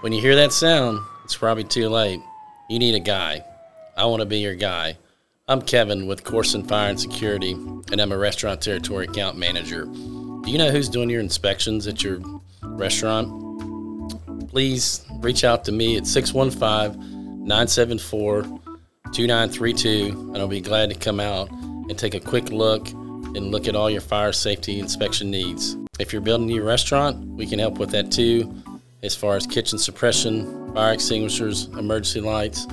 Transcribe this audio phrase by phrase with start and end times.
[0.00, 2.22] When you hear that sound, it's probably too late.
[2.70, 3.44] You need a guy.
[3.98, 4.96] I want to be your guy.
[5.46, 9.84] I'm Kevin with Koorsen Fire and Security, and I'm a restaurant territory account manager.
[9.84, 12.18] Do you know who's doing your inspections at your
[12.62, 13.28] restaurant?
[14.48, 18.42] Please reach out to me at 615 974
[19.12, 23.68] 2932, and I'll be glad to come out and take a quick look and look
[23.68, 25.76] at all your fire safety inspection needs.
[25.98, 28.50] If you're building a new restaurant, we can help with that too,
[29.02, 32.66] as far as kitchen suppression, fire extinguishers, emergency lights.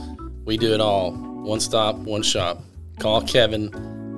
[0.46, 1.12] We do it all.
[1.12, 2.62] One stop, one shop.
[3.00, 3.68] Call Kevin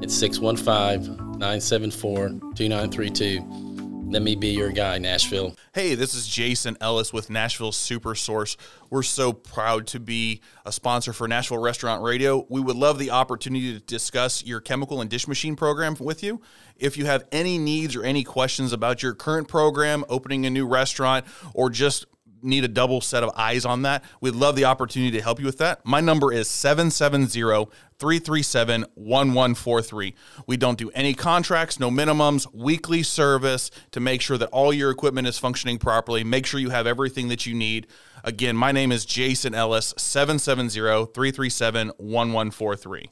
[0.04, 3.69] at 615 974 2932.
[4.12, 5.56] Let me be your guy, Nashville.
[5.72, 8.58] Hey, this is Jason Ellis with Nashville Super Source.
[8.90, 12.44] We're so proud to be a sponsor for Nashville Restaurant Radio.
[12.50, 16.42] We would love the opportunity to discuss your chemical and dish machine program with you.
[16.76, 20.66] If you have any needs or any questions about your current program, opening a new
[20.66, 22.08] restaurant, or just
[22.42, 25.46] need a double set of eyes on that, we'd love the opportunity to help you
[25.46, 25.86] with that.
[25.86, 27.70] My number is 770
[28.00, 30.16] 337 1143.
[30.48, 34.90] We don't do any contracts, no minimums, weekly service to make sure that all your
[34.90, 36.24] equipment is functioning properly.
[36.24, 37.88] Make sure you have everything that you need.
[38.24, 43.10] Again, my name is Jason Ellis, 770 337 1143.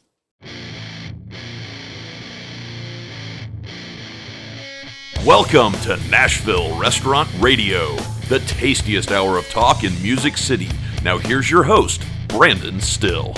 [5.28, 7.98] Welcome to Nashville Restaurant Radio,
[8.30, 10.70] the tastiest hour of talk in Music City.
[11.04, 13.34] Now, here's your host, Brandon Styll.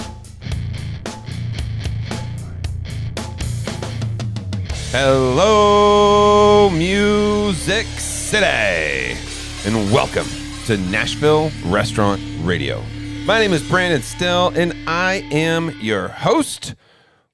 [4.91, 9.17] Hello, Music City,
[9.65, 10.27] and welcome
[10.67, 12.83] to Nashville Restaurant Radio.
[13.25, 16.75] My name is Brandon Styll, and I am your host.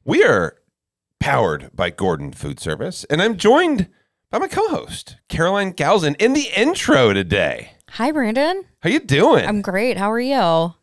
[0.06, 0.56] We are
[1.20, 3.89] powered by Gordon Food Service, and I'm joined
[4.39, 7.72] by a co-host Caroline Galzin in the intro today.
[7.91, 8.66] Hi, Brandon.
[8.81, 9.45] How you doing?
[9.45, 9.97] I'm great.
[9.97, 10.73] How are you?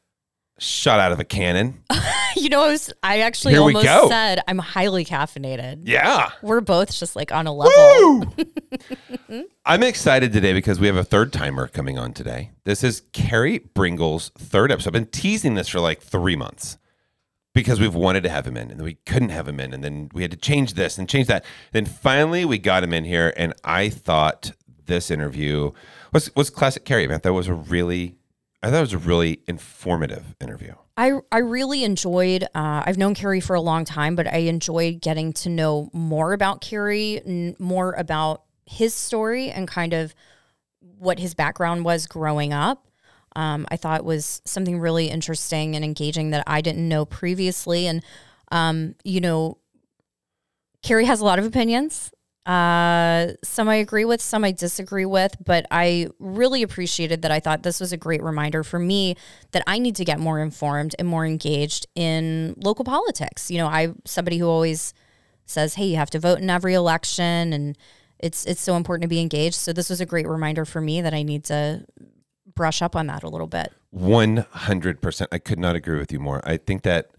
[0.59, 1.83] Shot out of a cannon.
[2.37, 4.09] you know, I, was, I actually Here we almost go.
[4.09, 5.83] said I'm highly caffeinated.
[5.85, 6.31] Yeah.
[6.41, 8.35] We're both just like on a level.
[9.67, 12.53] I'm excited today because we have a third timer coming on today.
[12.65, 14.89] This is Carey Bringle's third episode.
[14.91, 16.79] I've been teasing this for like three months
[17.55, 20.11] because we've wanted to have him in and we couldn't have him in and then
[20.13, 21.45] we had to change this and change that.
[21.73, 24.53] Then finally we got him in here and I thought
[24.87, 25.73] this interview
[26.13, 27.07] was was classic Carey.
[27.07, 28.17] Man, that was a really
[28.63, 30.75] I thought it was a really informative interview.
[30.97, 35.01] I, I really enjoyed, uh, I've known Carey for a long time, but I enjoyed
[35.01, 40.15] getting to know more about Carey, n- more about his story and kind of
[40.99, 42.87] what his background was growing up.
[43.37, 47.87] Um, I thought was something really interesting and engaging that I didn't know previously.
[47.87, 48.03] And,
[48.51, 49.59] um, you know,
[50.83, 52.11] Carey has a lot of opinions.
[52.45, 57.31] Uh, some I agree with, some I disagree with, but I really appreciated that.
[57.31, 59.17] I thought this was a great reminder for me
[59.53, 63.49] that I need to get more informed and more engaged in local politics.
[63.49, 64.93] You know, I somebody who always
[65.47, 67.79] says, "Hey, you have to vote in every election," and
[68.19, 69.55] it's it's so important to be engaged.
[69.55, 71.87] So this was a great reminder for me that I need to
[72.47, 73.73] brush up on that a little bit.
[73.91, 75.29] One hundred percent.
[75.33, 76.41] I could not agree with you more.
[76.49, 77.11] I think that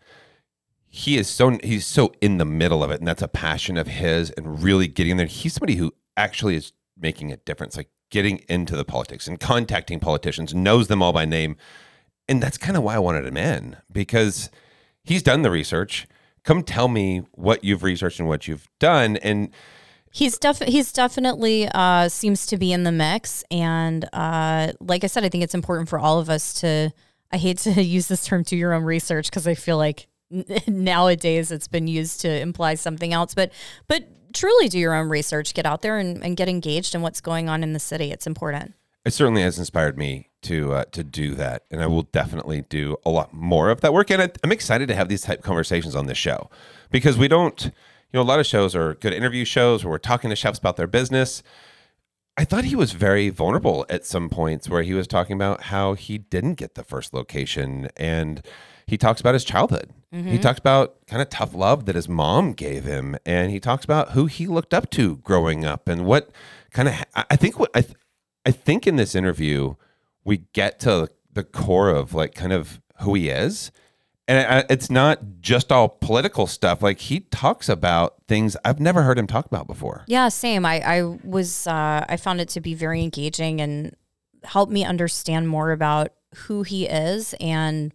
[0.88, 3.88] he is so he's so in the middle of it, and that's a passion of
[3.88, 5.26] his, and really getting there.
[5.26, 10.00] He's somebody who actually is making a difference, like getting into the politics and contacting
[10.00, 11.56] politicians, knows them all by name,
[12.30, 14.52] and that's kind of why I wanted him in because
[15.04, 16.08] he's done the research.
[16.44, 19.50] Come tell me what you've researched and what you've done, and
[20.16, 25.08] He's def- he's definitely uh, seems to be in the mix, and uh, like I
[25.08, 26.94] said, I think it's important for all of us to.
[27.32, 30.08] I hate to use this term "do your own research" because I feel like
[30.68, 33.52] nowadays it's been used to imply something else, but
[33.88, 34.04] but
[34.34, 35.56] truly do your own research.
[35.56, 38.12] Get out there and, and get engaged in what's going on in the city.
[38.12, 38.76] It's important.
[39.06, 42.98] it certainly has inspired me to uh, to do that, and I will definitely do
[43.04, 44.12] a lot more of that work.
[44.12, 46.52] And I, I'm excited to have these type conversations on this show
[46.92, 47.72] because we don't,
[48.14, 50.60] you know, a lot of shows are good interview shows where we're talking to chefs
[50.60, 51.42] about their business.
[52.38, 55.94] I thought he was very vulnerable at some points where he was talking about how
[55.94, 58.46] he didn't get the first location and
[58.86, 59.92] he talks about his childhood.
[60.12, 60.38] He mm-hmm.
[60.42, 64.12] talks about kind of tough love that his mom gave him and he talks about
[64.12, 66.30] who he looked up to growing up and what
[66.72, 67.98] kind of I I think what I th-
[68.46, 69.74] I think in this interview
[70.24, 73.72] we get to the core of like kind of who he is.
[74.28, 76.82] And it's not just all political stuff.
[76.82, 80.06] Like he talks about things I've never heard him talk about before.
[80.08, 80.66] Yeah, same.
[80.66, 83.96] I, I was uh, I found it to be very engaging and
[84.44, 87.94] helped me understand more about who he is and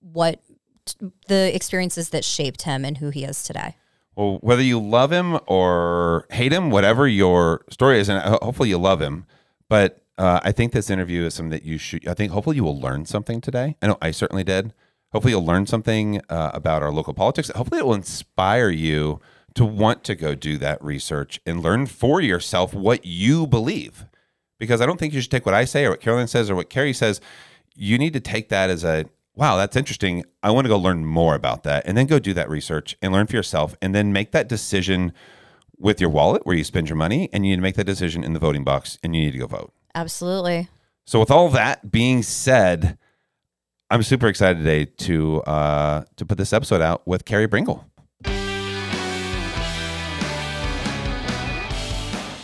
[0.00, 0.42] what
[0.84, 3.76] t- the experiences that shaped him and who he is today.
[4.14, 8.78] Well, whether you love him or hate him, whatever your story is, and hopefully you
[8.78, 9.24] love him,
[9.68, 12.06] but Uh, I think this interview is something that you should.
[12.06, 13.76] I think hopefully you will learn something today.
[13.80, 14.74] I know I certainly did.
[15.12, 17.50] Hopefully you'll learn something uh, about our local politics.
[17.50, 19.20] Hopefully it will inspire you
[19.54, 24.06] to want to go do that research and learn for yourself what you believe.
[24.58, 26.54] Because I don't think you should take what I say or what Carolyn says or
[26.54, 27.20] what Carey says.
[27.74, 30.24] You need to take that as a wow, that's interesting.
[30.42, 33.12] I want to go learn more about that and then go do that research and
[33.12, 35.12] learn for yourself and then make that decision
[35.78, 38.22] with your wallet where you spend your money and you need to make that decision
[38.22, 39.72] in the voting box and you need to go vote.
[39.94, 40.68] Absolutely.
[41.04, 42.98] So with all that being said,
[43.92, 47.84] I'm super excited today to uh, to put this episode out with Carey Bringle.
[48.24, 48.30] She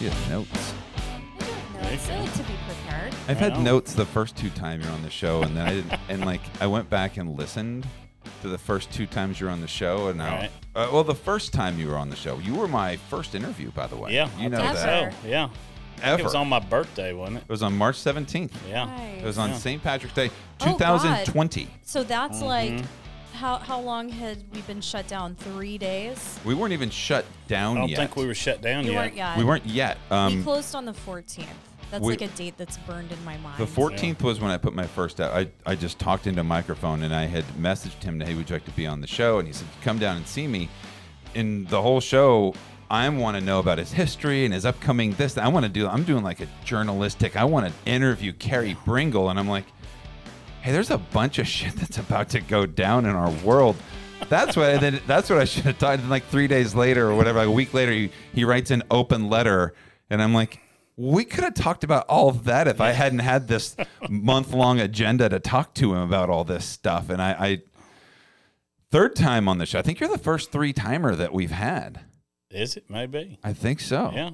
[0.05, 0.75] has notes.
[1.81, 3.15] I like to be prepared.
[3.29, 3.63] I've had Wow.
[3.63, 5.95] notes the first two times you're on the show, and then I didn't.
[6.11, 7.87] and like I went back and listened
[8.43, 10.51] to the first two times you're on the show, and now, Right.
[10.77, 13.71] uh, well, the first time you were on the show, you were my first interview,
[13.71, 14.13] by the way.
[14.13, 14.89] Yeah, you I know think that.
[14.89, 15.13] Ever.
[15.23, 15.49] So, yeah.
[15.99, 16.21] I think Ever.
[16.21, 17.43] It was on my birthday, wasn't it?
[17.45, 18.51] It was on March 17th.
[18.69, 18.97] Yeah.
[19.01, 19.57] It was on Yeah.
[19.57, 19.83] St.
[19.83, 20.31] Patrick's Day,
[20.61, 20.99] Oh, God.
[21.01, 21.69] 2020.
[21.85, 22.47] So that's Mm-hmm.
[22.47, 22.85] like
[23.35, 25.35] how how long had we been shut down?
[25.37, 26.39] Three days.
[26.45, 27.99] we weren't even shut down I don't yet.
[27.99, 28.99] think we were shut down You yet.
[28.99, 29.39] weren't yet.
[29.39, 29.99] We weren't yet.
[30.11, 31.47] we Um, closed on the 14th.
[31.91, 33.59] That's we- like a date that's burned in my mind.
[33.59, 35.33] The 14th was when I put my first out.
[35.33, 38.51] I, I just talked into a microphone and I had messaged him, to hey, would
[38.51, 39.39] you like to be on the show?
[39.39, 40.69] And he said, come down and see me.
[41.35, 42.55] In the whole show,
[42.91, 45.37] I want to know about his history and his upcoming this.
[45.37, 49.31] I want to do, I'm doing like a journalistic, I want to interview Carey Bringle.
[49.31, 49.65] And I'm like,
[50.63, 53.77] hey, there's a bunch of shit that's about to go down in our world.
[54.29, 56.01] That's what and then that's what I should have done.
[56.01, 58.83] And like three days later or whatever, like a week later, he, he writes an
[58.91, 59.75] open letter,
[60.11, 60.61] and I'm like,
[60.97, 63.77] we could have talked about all of that if I hadn't had this
[64.09, 67.09] month long agenda to talk to him about all this stuff.
[67.09, 67.63] And I, I
[68.91, 69.79] third time on the show.
[69.79, 72.01] I think you're the first three timer that we've had.
[72.51, 72.85] Is it?
[72.89, 73.39] Maybe.
[73.45, 74.11] I think so.
[74.15, 74.31] Yeah.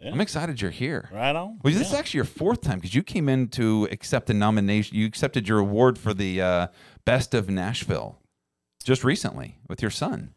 [0.00, 0.10] Yeah.
[0.10, 1.08] I'm excited you're here.
[1.12, 1.60] Right on.
[1.62, 4.96] Well, this is actually your fourth time because you came in to accept a nomination.
[4.96, 6.66] You accepted your award for the uh,
[7.04, 8.18] Best of Nashville
[8.82, 10.34] just recently with your son.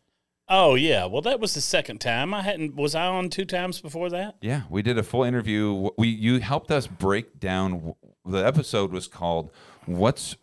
[0.48, 1.06] Oh yeah.
[1.06, 2.32] Well, that was the second time.
[2.32, 2.76] I hadn't.
[2.76, 4.36] Was I on two times before that?
[4.42, 5.90] Yeah, we did a full interview.
[5.98, 7.96] We you helped us break down.
[8.24, 9.50] The episode was called
[9.88, 10.36] "What's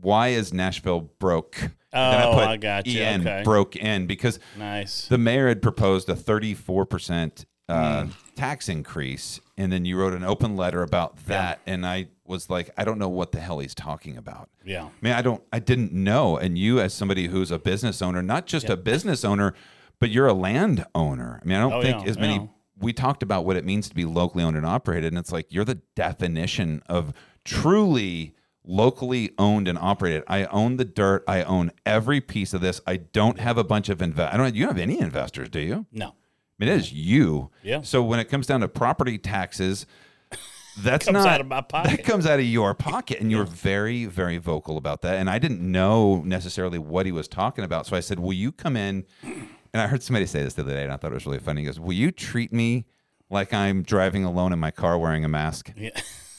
[0.00, 3.02] Why Is Nashville Broke?" And Oh, I got you.
[3.02, 3.42] En Okay.
[3.44, 5.06] broke in because Nice.
[5.08, 8.06] the mayor had proposed a 34 percent uh,
[8.36, 12.70] tax increase, and then you wrote an open letter about that, and I was like,
[12.76, 14.50] I don't know what the hell he's talking about.
[14.64, 14.84] yeah.
[14.84, 16.36] I mean, I don't, I didn't know.
[16.36, 19.54] And you, as somebody who's a business owner, not just a business owner,
[20.00, 21.40] but you're a land owner.
[21.42, 22.34] I mean, I don't Oh, think yeah, as many.
[22.34, 22.46] yeah.
[22.78, 25.46] We talked about what it means to be locally owned and operated, and it's like
[25.50, 27.12] you're the definition of
[27.44, 30.24] truly locally owned and operated.
[30.28, 31.24] I own the dirt.
[31.26, 32.80] I own every piece of this.
[32.86, 34.32] I don't have a bunch of invest.
[34.32, 34.54] I don't.
[34.54, 35.86] You don't have any investors, do you?
[35.92, 36.08] No.
[36.08, 37.50] I mean, it is you.
[37.62, 37.82] Yeah.
[37.82, 39.86] So when it comes down to property taxes,
[40.78, 43.44] that's Comes not out of my That comes out of your pocket, and you were
[43.44, 45.16] very, very vocal about that.
[45.16, 48.52] And I didn't know necessarily what he was talking about, so I said, "Will you
[48.52, 51.14] come in?" And I heard somebody say this the other day, and I thought it
[51.14, 51.62] was really funny.
[51.62, 52.84] He goes, "Will you treat me
[53.30, 55.98] like I'm driving alone in my car wearing a mask?" Yeah.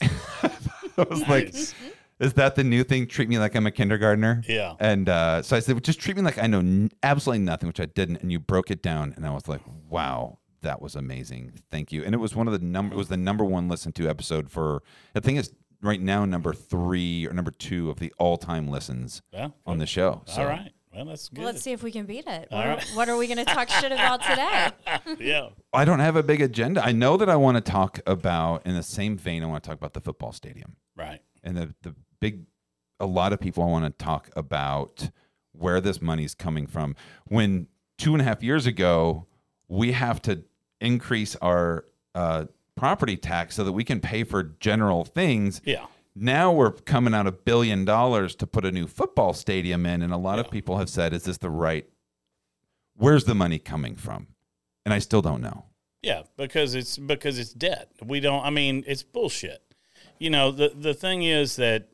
[0.96, 1.54] I was like,
[2.24, 3.06] "Is that the new thing?
[3.06, 4.74] Treat me like I'm a kindergartner?" Yeah.
[4.80, 7.66] And uh, so I said, well, just treat me like I know n- absolutely nothing,
[7.66, 8.16] which I didn't.
[8.22, 11.52] And you broke it down, and I was like, wow, that was amazing.
[11.70, 12.02] Thank you.
[12.04, 12.94] And it was one of the number.
[12.94, 14.82] It was the number one listened to episode for.
[15.14, 15.50] I think it's
[15.82, 19.48] right now number three or number two of the all time listens Yeah.
[19.66, 20.22] on the show.
[20.26, 20.72] So All right.
[20.94, 21.38] Well, that's good.
[21.38, 22.46] Well, let's see if we can beat it.
[22.50, 22.78] What, right.
[22.92, 24.68] are, what are we going to talk shit about today?
[25.18, 25.48] yeah.
[25.72, 26.84] I don't have a big agenda.
[26.84, 29.42] I know that I want to talk about in the same vein.
[29.42, 30.76] I want to talk about the football stadium.
[30.96, 31.20] Right.
[31.44, 32.46] And the the big
[32.98, 35.10] a lot of people want to talk about
[35.52, 36.96] where this money's coming from
[37.26, 37.66] when
[37.98, 39.26] two and a half years ago
[39.68, 40.42] we have to
[40.80, 41.84] increase our
[42.14, 42.44] uh,
[42.76, 45.86] property tax so that we can pay for general things Yeah.
[46.16, 50.12] now we're coming out a billion dollars to put a new football stadium in and
[50.12, 51.86] a lot of people have said is this the right
[52.96, 54.28] where's the money coming from
[54.84, 55.64] and i still don't know
[56.02, 57.88] Yeah, because it's because it's debt.
[58.04, 58.44] We don't.
[58.44, 59.62] I mean, it's bullshit.
[60.18, 61.88] You know, the the thing is that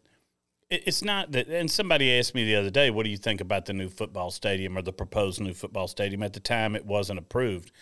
[0.71, 1.49] it, it's not that.
[1.49, 4.31] And somebody asked me the other day, "What do you think about the new football
[4.31, 7.73] stadium or the proposed new football stadium?" At the time, it wasn't approved.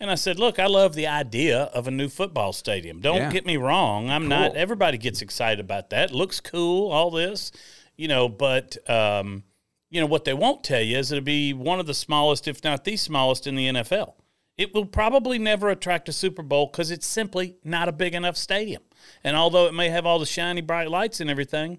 [0.00, 3.00] And I said, "Look, I love the idea of a new football stadium.
[3.00, 3.30] Don't Yeah.
[3.30, 4.10] get me wrong.
[4.10, 4.56] I'm not.
[4.56, 6.12] Everybody gets excited about that.
[6.12, 6.90] Looks cool.
[6.90, 7.52] All this,
[7.96, 8.28] you know.
[8.28, 9.44] But um,
[9.90, 12.64] you know what they won't tell you is it'll be one of the smallest, if
[12.64, 14.14] not the smallest, in the NFL.
[14.58, 18.36] It will probably never attract a Super Bowl because it's simply not a big enough
[18.36, 18.82] stadium.
[19.24, 21.78] And although it may have all the shiny bright lights and everything,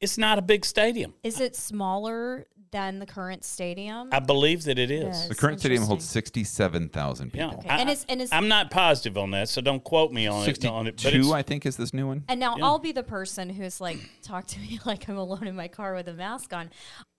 [0.00, 1.14] It's not a big stadium.
[1.24, 4.10] Is it smaller than the current stadium?
[4.12, 5.22] I believe that it is.
[5.22, 5.28] Yeah.
[5.28, 6.44] The current stadium holds interesting.
[6.44, 7.58] 67,000 Yeah, people.
[7.60, 7.68] Okay.
[7.68, 10.42] I, And it's- and it's- I'm not positive on that, so don't quote me on
[10.42, 10.44] it.
[10.44, 12.22] 62, On it but it's, I think, is this new one.
[12.28, 12.66] And now Yeah.
[12.66, 15.94] I'll be the person who's like, talk to me like I'm alone in my car
[15.94, 16.70] with a mask on.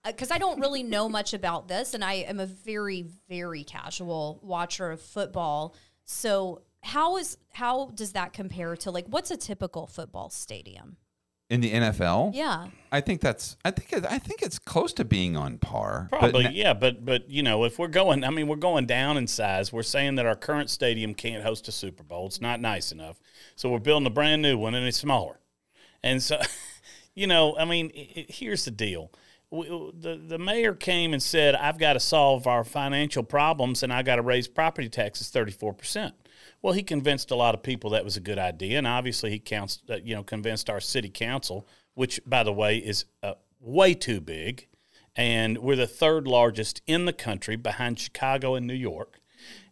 [0.02, 1.92] Uh, because I don't really know much about this.
[1.92, 5.74] And I am a very, very casual watcher of football.
[6.06, 10.96] So, how is how does that compare to like what's a typical football stadium?
[11.50, 12.68] In the NFL, Yeah.
[12.92, 13.56] I think that's.
[13.64, 13.92] I think.
[13.92, 16.06] It, I think it's close to being on par.
[16.08, 18.86] But Probably, na- yeah, but but you know, if we're going, I mean, we're going
[18.86, 19.72] down in size.
[19.72, 22.26] We're saying that our current stadium can't host a Super Bowl.
[22.26, 23.20] It's not nice enough,
[23.56, 25.40] so we're building a brand new one, and it's smaller.
[26.04, 26.40] And so,
[27.16, 29.10] you know, I mean, i i here's the deal:
[29.50, 33.92] we, the the mayor came and said, "I've got to solve our financial problems, and
[33.92, 36.14] I got to raise property taxes thirty four percent."
[36.62, 39.38] Well, he convinced a lot of people that was a good idea, and obviously he
[39.38, 43.94] counts, uh, you know, convinced our city council, which, by the way, is uh, way
[43.94, 44.66] too big,
[45.16, 49.20] and we're the third largest in the country behind Chicago and New York,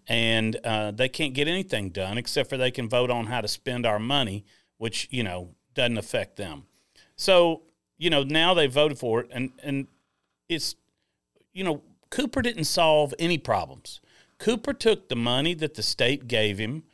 [0.06, 3.48] and uh, they can't get anything done except for they can vote on how to
[3.48, 4.44] spend our money,
[4.78, 6.64] which you know doesn't affect them.
[7.16, 7.62] So
[7.98, 9.88] you know now they voted for it, and and
[10.48, 10.74] it's
[11.52, 14.00] you know Cooper didn't solve any problems.
[14.38, 16.84] Cooper took the money that the state gave him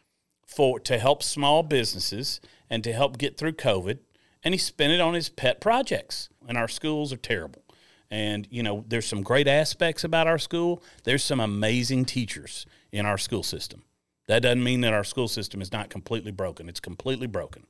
[0.46, 3.98] for to help small businesses and to help get through COVID,
[4.42, 6.28] and he spent it on his pet projects.
[6.46, 7.62] And our schools are terrible.
[8.10, 10.82] And you know, there's some great aspects about our school.
[11.04, 13.82] There's some amazing teachers in our school system.
[14.26, 16.68] That doesn't mean that our school system is not completely broken.
[16.68, 17.66] It's completely broken.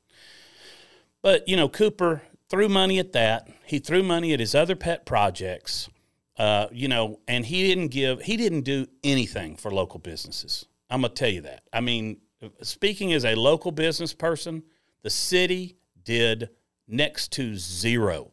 [1.22, 3.48] But you know, Cooper threw money at that.
[3.64, 5.88] He threw money at his other pet projects.
[6.36, 8.22] Uh, you know, and he didn't give.
[8.22, 10.66] He didn't do anything for local businesses.
[10.90, 11.62] I'm gonna tell you that.
[11.72, 12.18] I mean,
[12.62, 14.64] speaking as a local business person,
[15.02, 16.50] the city did
[16.88, 18.30] next to zero.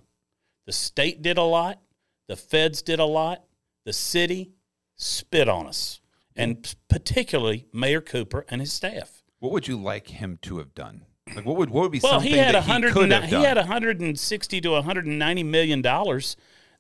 [0.65, 1.79] The state did a lot.
[2.27, 3.43] The feds did a lot.
[3.85, 4.51] The city
[4.95, 6.01] spit on us,
[6.35, 9.23] and particularly Mayor Cooper and his staff.
[9.39, 11.05] what would you like him to have done?
[11.35, 13.41] Like, what would what would be Well, something he had that he could have done?
[13.41, 16.35] He had hundred and sixty to one hundred and ninety million dollars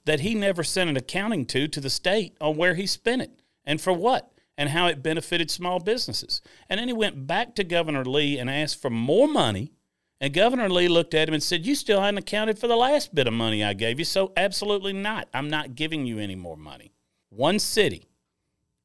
[0.05, 3.41] that he never sent an accounting to to the state on where he spent it
[3.65, 6.41] and for what and how it benefited small businesses.
[6.69, 9.73] And then he went back to Governor Lee and asked for more money.
[10.19, 13.15] And Governor Lee looked at him and said, "You still hadn't accounted for the last
[13.15, 15.27] bit of money I gave you, so absolutely not.
[15.33, 16.93] I'm not giving you any more money."
[17.29, 18.07] One city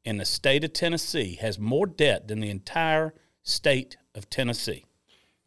[0.04, 4.84] in the state of Tennessee has more debt than the entire state of Tennessee.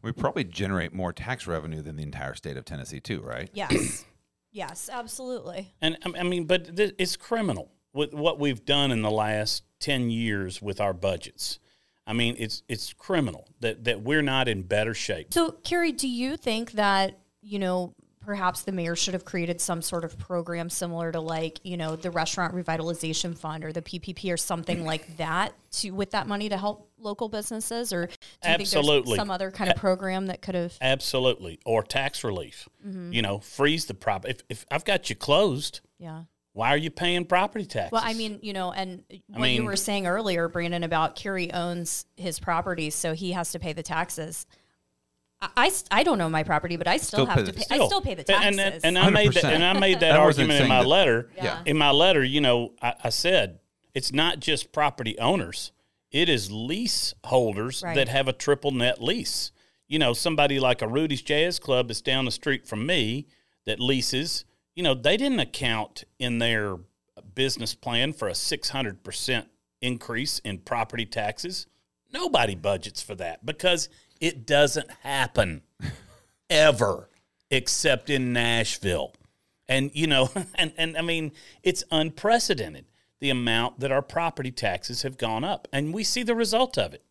[0.02, 3.50] we probably generate more tax revenue than the entire state of Tennessee too, right?
[3.52, 4.04] Yes.
[4.52, 5.74] Yes, absolutely.
[5.80, 9.64] And I I mean, but th- it's criminal with what we've done in the last
[9.78, 11.58] ten years with our budgets.
[12.06, 15.32] I mean, it's it's criminal that that we're not in better shape.
[15.32, 19.80] So, Carey, do you think that, you know, perhaps the mayor should have created some
[19.80, 24.32] sort of program similar to like, you know, the restaurant revitalization fund or the PPP
[24.32, 28.16] or something like that to with that money to help local businesses or do you
[28.42, 29.12] think Absolutely.
[29.12, 32.68] there's some other kind of program that could have Absolutely, or tax relief.
[32.86, 33.12] Mm-hmm.
[33.12, 34.28] You know, freeze the prop.
[34.28, 36.24] If if I've got you closed, yeah.
[36.52, 37.92] why are you paying property taxes?
[37.92, 41.50] Well, I mean, you know, and what mean- you were saying earlier, Brandon, about Carey
[41.52, 44.46] owns his property, so he has to pay the taxes.
[45.42, 47.80] I, I, don't own my property, but I still, Still have pay to the- pay.
[47.80, 48.58] I still pay the taxes.
[48.58, 50.82] And, and, and I made that, and I made that I wasn't argument in my
[50.82, 51.30] that- letter.
[51.36, 51.62] Yeah.
[51.64, 53.58] In my letter, you know, I, I said
[53.94, 55.72] it's not just property owners;
[56.12, 57.94] it is leaseholders Right.
[57.94, 59.50] that have a triple net lease.
[59.88, 63.26] You know, somebody like a Rudy's Jazz Club that's down the street from me
[63.64, 64.44] that leases.
[64.74, 66.76] You know, they didn't account in their
[67.34, 69.48] business plan for a six hundred percent
[69.80, 71.66] increase in property taxes.
[72.12, 73.88] Nobody budgets for that because
[74.20, 75.62] it doesn't happen
[76.48, 77.08] ever
[77.50, 79.12] except in Nashville.
[79.68, 82.86] And you know, and, and I mean, it's unprecedented
[83.20, 85.68] the amount that our property taxes have gone up.
[85.72, 87.04] And we see the result of it.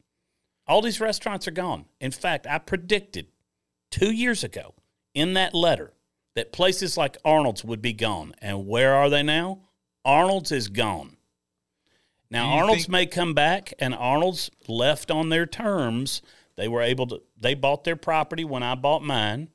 [0.68, 1.86] All these restaurants are gone.
[2.00, 3.28] In fact, I predicted
[3.92, 4.76] two years ago
[5.14, 5.94] in that letter
[6.36, 8.34] that places like Arnold's would be gone.
[8.42, 9.62] And where are they now?
[10.06, 11.18] Arnold's is gone.
[12.32, 16.22] Now Arnold's think- may come back, and Arnold's left on their terms.
[16.60, 17.22] They were able to.
[17.40, 19.48] They bought their property when I bought mine.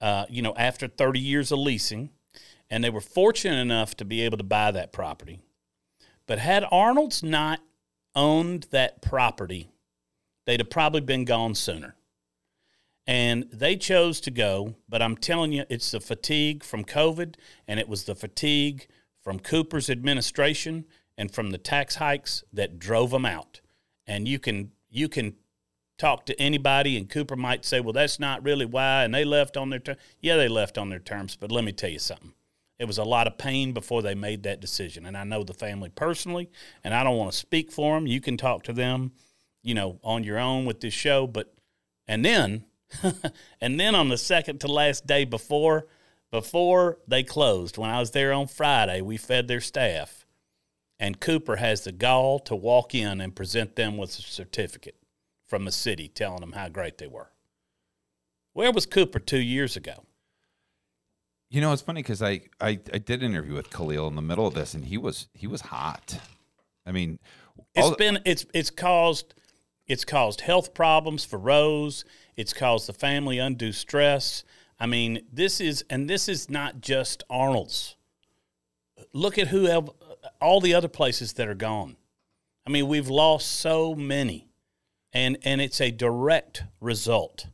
[0.00, 2.10] Uh, you know, after thirty years of leasing,
[2.70, 5.40] and they were fortunate enough to be able to buy that property.
[6.28, 7.58] But had Arnold's not
[8.14, 9.70] owned that property,
[10.46, 11.96] they'd have probably been gone sooner.
[13.08, 17.34] And they chose to go, but I'm telling you, it's the fatigue from COVID,
[17.66, 18.86] and it was the fatigue
[19.20, 20.84] from Cooper's administration
[21.18, 23.60] and from the tax hikes that drove them out.
[24.06, 25.34] And you can you can
[26.00, 29.56] talk to anybody, and Cooper might say, "Well, that's not really why," and they left
[29.56, 29.98] on their terms.
[30.20, 32.32] Yeah, they left on their terms, but let me tell you something.
[32.78, 35.52] It was a lot of pain before they made that decision, and I know the
[35.52, 36.50] family personally,
[36.82, 38.06] and I don't want to speak for them.
[38.06, 39.12] You can talk to them,
[39.62, 41.52] you know, on your own with this show, but
[42.08, 42.64] and then,
[43.60, 45.86] and then on the second to last day before,
[46.30, 50.24] before they closed, when I was there on Friday, we fed their staff,
[50.98, 54.99] and Cooper has the gall to walk in and present them with a certificate
[55.50, 57.32] from the city telling them how great they were.
[58.52, 60.04] Where was Cooper two years ago?
[61.50, 64.46] You know, it's funny because I, I I did interview with Kahlil in the middle
[64.46, 66.20] of this, and he was he was hot.
[66.86, 67.18] I mean,
[67.74, 69.34] It's all- been it's it's caused
[69.88, 72.04] it's caused health problems for Rose.
[72.36, 74.44] It's caused the family undue stress.
[74.78, 77.96] I mean, this is and this is not just Arnold's.
[79.12, 79.96] Look at who el-
[80.40, 81.96] all the other places that are gone.
[82.64, 84.46] I mean, we've lost so many,
[85.12, 87.46] and and it's a direct result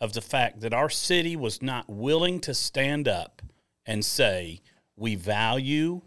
[0.00, 3.42] of the fact that our city was not willing to stand up
[3.86, 4.60] and say
[4.96, 6.02] we value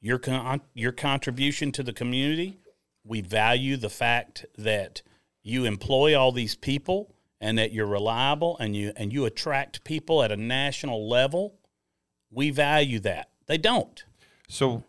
[0.00, 2.58] your con- your contribution to the community.
[3.04, 5.02] We value the fact that
[5.42, 10.22] you employ all these people and that you're reliable and you and you attract people
[10.22, 11.54] at a national level.
[12.30, 13.30] We value that.
[13.46, 14.04] They don't.
[14.48, 14.84] So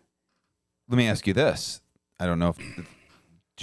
[0.88, 1.82] let me ask you this.
[2.20, 2.88] I don't know if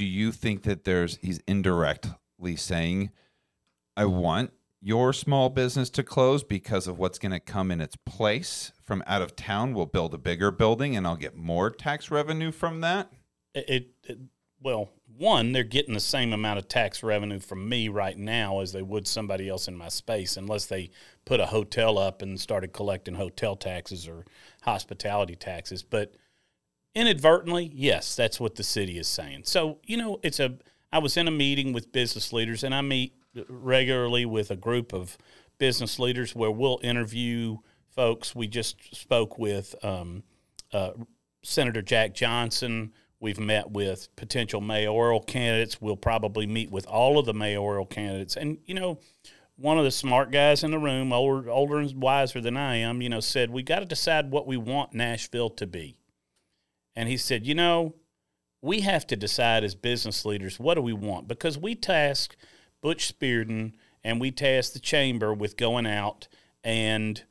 [0.00, 3.10] do you think that there's he's indirectly saying
[3.98, 7.96] I want your small business to close because of what's going to come in its
[7.96, 9.74] place from out of town.
[9.74, 13.12] We'll build a bigger building and I'll get more tax revenue from that.
[13.54, 14.18] It, it,
[14.62, 14.88] well,
[15.18, 18.80] one, they're getting the same amount of tax revenue from me right now as they
[18.80, 20.88] would somebody else in my space, unless they
[21.26, 24.24] put a hotel up and started collecting hotel taxes or
[24.62, 25.82] hospitality taxes.
[25.82, 26.14] But
[26.94, 29.42] inadvertently, yes, that's what the city is saying.
[29.44, 30.56] So, you know, it's a
[30.92, 33.14] I was in a meeting with business leaders and I meet
[33.48, 35.16] regularly with a group of
[35.58, 37.58] business leaders where we'll interview
[37.94, 38.34] folks.
[38.34, 40.24] We just spoke with um,
[40.72, 40.92] uh,
[41.42, 42.92] Senator Jack Johnson.
[43.20, 45.80] We've met with potential mayoral candidates.
[45.80, 48.36] We'll probably meet with all of the mayoral candidates.
[48.36, 48.98] And, you know,
[49.56, 53.02] one of the smart guys in the room, older, older and wiser than I am,
[53.02, 55.96] you know, said, We got to decide what we want Nashville to be.
[56.96, 57.94] And he said, You know,
[58.62, 62.36] we have to decide as business leaders what do we want because we task
[62.82, 63.72] Butch Spyridon
[64.04, 66.28] and we task the chamber with going out
[66.64, 67.22] and,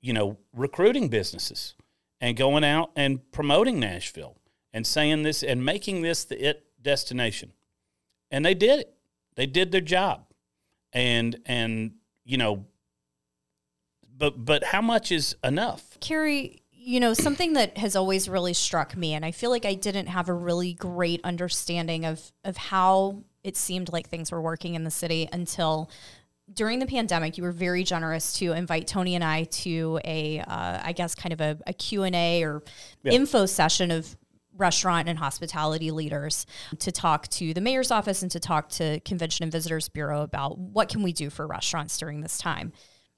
[0.00, 1.74] you know, recruiting businesses
[2.20, 4.36] and going out and promoting Nashville
[4.72, 7.52] and saying this and making this the it destination.
[8.30, 8.94] And they did it.
[9.34, 10.26] They did their job.
[10.92, 11.92] And and
[12.24, 12.66] you know
[14.22, 15.98] but but how much is enough?
[16.00, 19.74] Carey, you know, something that has always really struck me, and I feel like I
[19.74, 24.74] didn't have a really great understanding of of how it seemed like things were working
[24.74, 25.90] in the city until
[26.52, 30.80] during the pandemic, you were very generous to invite Tony and I to a, uh,
[30.82, 32.62] I guess, kind of a, a Q&A or
[33.04, 34.16] info session of
[34.56, 36.44] restaurant and hospitality leaders
[36.80, 40.58] to talk to the mayor's office and to talk to Convention and Visitors Bureau about
[40.58, 42.72] what can we do for restaurants during this time.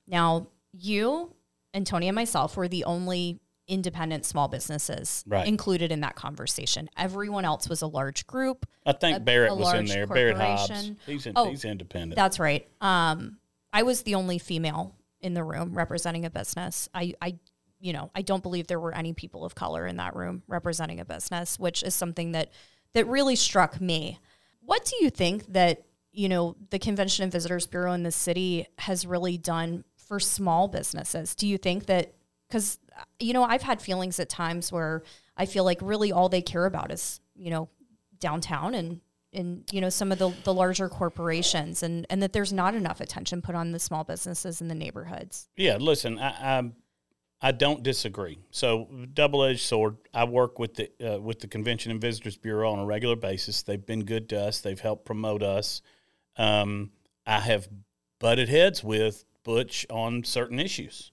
[0.06, 1.34] Now, you
[1.72, 5.46] and Tony and myself were the only independent small businesses Right.
[5.46, 6.88] included in that conversation.
[6.96, 8.66] Everyone else was a large group.
[8.84, 10.06] I think a- Barrett a was in there.
[10.06, 10.92] Barrett Hobbs.
[11.06, 12.16] He's in, Oh, he's independent.
[12.16, 12.68] That's right.
[12.80, 13.38] Um,
[13.72, 16.88] I was the only female in the room representing a business.
[16.94, 17.38] I, I,
[17.80, 21.00] you know, I don't believe there were any people of color in that room representing
[21.00, 22.50] a business, which is something that
[22.92, 24.20] that really struck me.
[24.60, 28.66] What do you think that you know the Convention and Visitors Bureau in the city
[28.78, 31.34] has really done for small businesses?
[31.34, 32.14] Do you think that
[32.48, 32.78] because
[33.18, 35.02] you know I've had feelings at times where
[35.36, 37.68] I feel like really all they care about is you know
[38.18, 39.00] downtown and
[39.32, 43.00] and you know some of the, the larger corporations and and that there's not enough
[43.00, 46.70] attention put on the small businesses in the neighborhoods Yeah, listen, I, I
[47.44, 48.38] I don't disagree.
[48.50, 49.96] So double edged sword.
[50.14, 53.62] I work with the uh, with the Convention and Visitors Bureau on a regular basis.
[53.62, 54.62] They've been good to us.
[54.62, 55.82] They've helped promote us.
[56.38, 56.92] Um,
[57.26, 57.68] I have
[58.18, 61.12] butted heads with Butch on certain issues,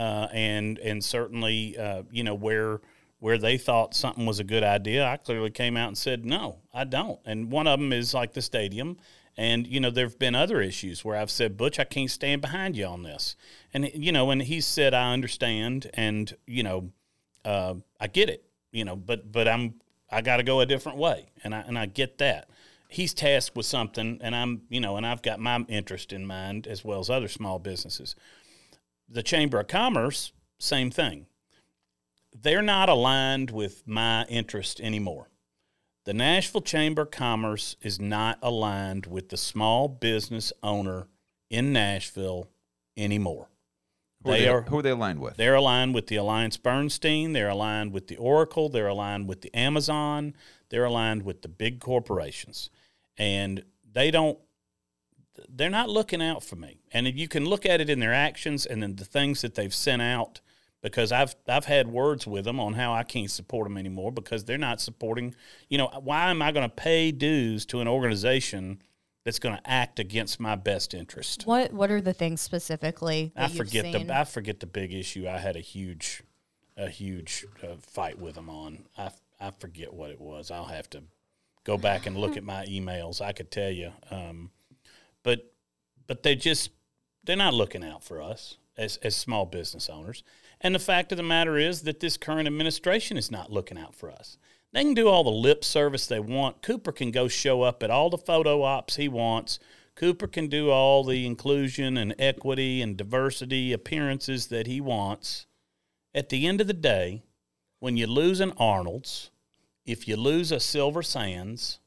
[0.00, 2.80] uh, and and certainly uh, you know where
[3.18, 5.04] where they thought something was a good idea.
[5.04, 7.20] I clearly came out and said no, I don't.
[7.26, 8.96] And one of them is like the stadium.
[9.36, 12.76] And you know, there've been other issues where I've said, Butch, I can't stand behind
[12.76, 13.36] you on this.
[13.74, 16.92] And you know, and he said, I understand, and you know,
[17.44, 18.42] uh, I get it.
[18.72, 19.74] You know, but but I'm
[20.10, 22.48] I got to go a different way, and I and I get that.
[22.88, 26.66] He's tasked with something, and I'm you know, and I've got my interest in mind
[26.66, 28.16] as well as other small businesses.
[29.12, 31.26] The Chamber of Commerce, same thing.
[32.32, 35.28] They're not aligned with my interest anymore
[36.04, 41.08] The Nashville Chamber of Commerce is not aligned with the small business owner
[41.50, 42.48] in Nashville
[42.96, 43.48] anymore.
[44.24, 45.36] Who They are who are they aligned with?
[45.36, 47.32] they're aligned with the Alliance Bernstein.
[47.32, 48.68] They're aligned with the Oracle.
[48.68, 50.34] They're aligned with the Amazon.
[50.68, 52.70] They're aligned with the big corporations.
[53.18, 54.38] And they don't,
[55.48, 56.80] they're not looking out for me.
[56.92, 59.54] And if you can look at it in their actions and then the things that
[59.54, 60.40] they've sent out,
[60.82, 64.44] because I've, I've had words with them on how I can't support them anymore because
[64.44, 65.34] they're not supporting,
[65.68, 68.82] you know, why am I going to pay dues to an organization
[69.24, 71.46] that's going to act against my best interest?
[71.46, 73.32] What What are the things specifically?
[73.36, 75.28] That I forget the I forget the big issue.
[75.28, 76.22] I had a huge,
[76.76, 78.86] a huge uh, fight with them on.
[78.96, 80.50] I I forget what it was.
[80.50, 81.02] I'll have to
[81.64, 83.20] go back and look at my emails.
[83.20, 84.50] I could tell you, um,
[85.22, 85.52] but
[86.06, 86.70] but they just
[87.24, 90.22] they're not looking out for us as as small business owners.
[90.60, 93.94] And the fact of the matter is that this current administration is not looking out
[93.94, 94.36] for us.
[94.72, 96.62] They can do all the lip service they want.
[96.62, 99.58] Cooper can go show up at all the photo ops he wants.
[99.96, 105.46] Cooper can do all the inclusion and equity and diversity appearances that he wants.
[106.14, 107.22] At the end of the day,
[107.80, 109.30] when you lose an Arnold's,
[109.84, 111.80] if you lose a Silver Sands,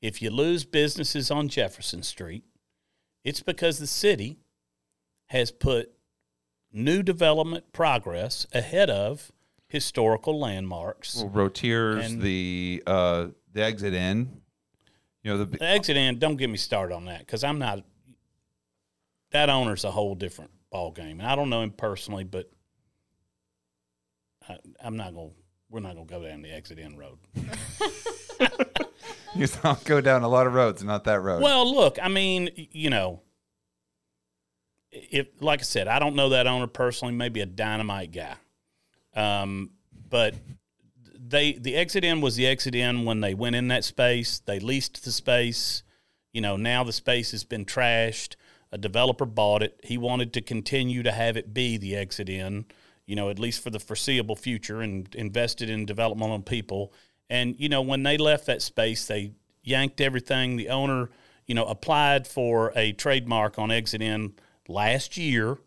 [0.00, 2.44] if you lose businesses on Jefferson Street,
[3.24, 4.38] it's because the city
[5.26, 5.92] has put
[6.72, 9.30] new development progress ahead of
[9.68, 11.16] historical landmarks.
[11.16, 14.40] Well, Rotiers, the uh, the exit in.
[15.22, 17.84] You know the The exit in, don't get me started on that because I'm not.
[19.32, 22.50] That owner's a whole different ball game, and I don't know him personally, but
[24.48, 25.30] I, I'm not gonna.
[25.70, 27.18] We're not gonna go down the exit in road.
[29.34, 31.42] you don't go down a lot of roads, not that road.
[31.42, 33.20] Well, look, I mean, you know,
[34.90, 37.14] if like I said, I don't know that owner personally.
[37.14, 38.34] Maybe a dynamite guy,
[39.14, 39.70] um,
[40.08, 40.34] but
[41.30, 44.40] they the exit in was the exit in when they went in that space.
[44.40, 45.84] They leased the space.
[46.32, 48.34] You know, now the space has been trashed.
[48.72, 49.80] A developer bought it.
[49.82, 52.66] He wanted to continue to have it be the exit in.
[53.10, 56.92] You know, at least for the foreseeable future, and invested in developmental people.
[57.28, 59.32] And you know, when they left that space, they
[59.64, 60.54] yanked everything.
[60.54, 61.10] The owner,
[61.44, 64.34] you know, applied for a trademark on Exit In
[64.68, 65.58] last year,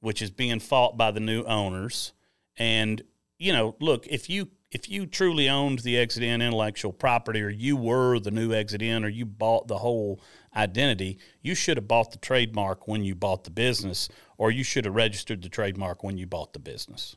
[0.00, 2.14] which is being fought by the new owners.
[2.56, 3.02] And
[3.38, 7.50] you know, look, if you if you truly owned the Exit In intellectual property, or
[7.50, 10.22] you were the new Exit In, or you bought the whole
[10.56, 14.84] identity, you should have bought the trademark when you bought the business, or you should
[14.84, 17.16] have registered the trademark when you bought the business.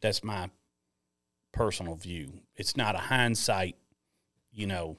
[0.00, 0.50] That's my
[1.52, 2.40] personal view.
[2.56, 3.76] It's not a hindsight,
[4.52, 4.96] you know.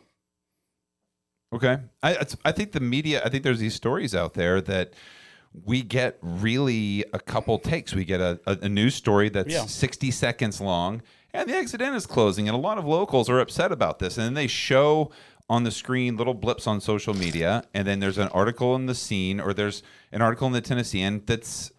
[1.54, 3.22] Okay, I I think the media.
[3.24, 4.94] I think there's these stories out there that
[5.66, 7.94] we get really a couple takes.
[7.94, 9.66] We get a, a, a news story that's Yeah.
[9.68, 13.40] 60 seconds long, and the exit in is closing, and a lot of locals are
[13.40, 14.18] upset about this.
[14.18, 15.12] And then they show
[15.54, 18.96] on the screen little blips on social media, and then there's an article in the
[18.96, 21.72] scene, or there's an article in the Tennessean that's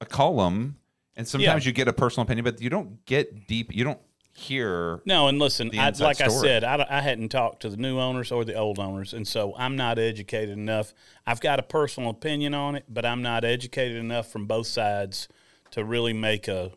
[0.00, 0.76] a column.
[1.16, 1.70] And sometimes Yeah.
[1.70, 3.74] you get a personal opinion, but you don't get deep.
[3.74, 3.98] You don't
[4.32, 5.00] hear.
[5.04, 8.30] No, and listen, I, like I said, I, I hadn't talked to the new owners
[8.30, 10.94] or the old owners, and so I'm not educated enough.
[11.26, 15.26] I've got a personal opinion on it, but I'm not educated enough from both sides
[15.72, 16.70] to really make a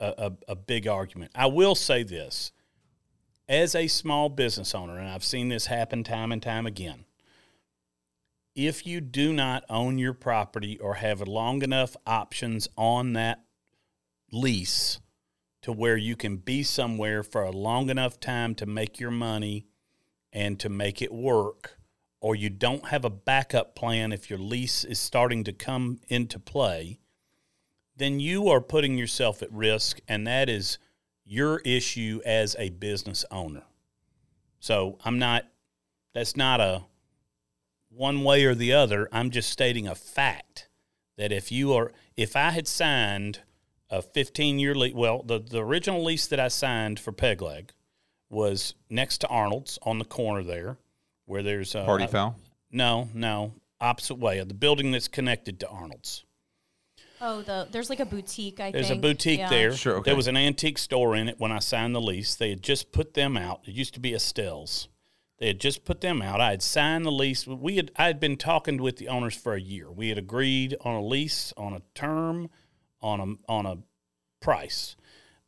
[0.00, 1.30] a, a, a big argument.
[1.34, 2.52] I will say this:
[3.52, 7.04] as a small business owner, and I've seen this happen time and time again.
[8.54, 13.44] If you do not own your property or have long enough options on that
[14.32, 15.00] lease,
[15.60, 19.66] to where you can be somewhere for a long enough time to make your money
[20.32, 21.78] and to make it work,
[22.20, 26.38] or you don't have a backup plan if your lease is starting to come into
[26.38, 26.98] play,
[27.94, 30.78] then you are putting yourself at risk, and that is
[31.24, 33.62] your issue as a business owner.
[34.60, 35.44] So I'm not,
[36.14, 36.84] that's not a
[37.90, 39.08] one way or the other.
[39.12, 40.68] I'm just stating a fact
[41.16, 43.40] that if you are, if I had signed
[43.92, 44.94] a 15 year lease.
[44.94, 47.72] Well, the, the original lease that I signed for Peg Leg
[48.30, 50.78] was next to Arnold's on the corner there,
[51.26, 52.34] where there's uh, a Party Fowl.
[52.72, 54.42] No, no, opposite way.
[54.42, 56.24] The building that's connected to Arnold's.
[57.24, 58.58] Oh, the there's like a boutique.
[58.58, 59.48] I There's think a boutique Yeah.
[59.48, 59.76] there.
[59.76, 60.10] Sure, okay.
[60.10, 62.34] There was an antique store in it when I signed the lease.
[62.34, 63.60] They had just put them out.
[63.64, 64.88] It used to be Estelle's.
[65.38, 66.40] They had just put them out.
[66.40, 67.46] I had signed the lease.
[67.46, 69.90] We had I had been talking with the owners for a year.
[69.90, 72.50] We had agreed on a lease, on a term,
[73.00, 73.78] on a on a
[74.40, 74.96] price.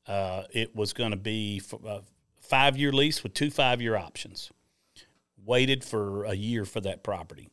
[0.07, 2.03] Uh, it was going to be f- a
[2.41, 4.53] five year lease with two five year options.
[5.45, 7.51] Waited for a year for that property.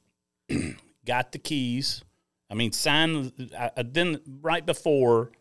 [1.05, 2.03] Got the keys.
[2.51, 3.51] I mean, signed.
[3.57, 5.31] I, I, then right before,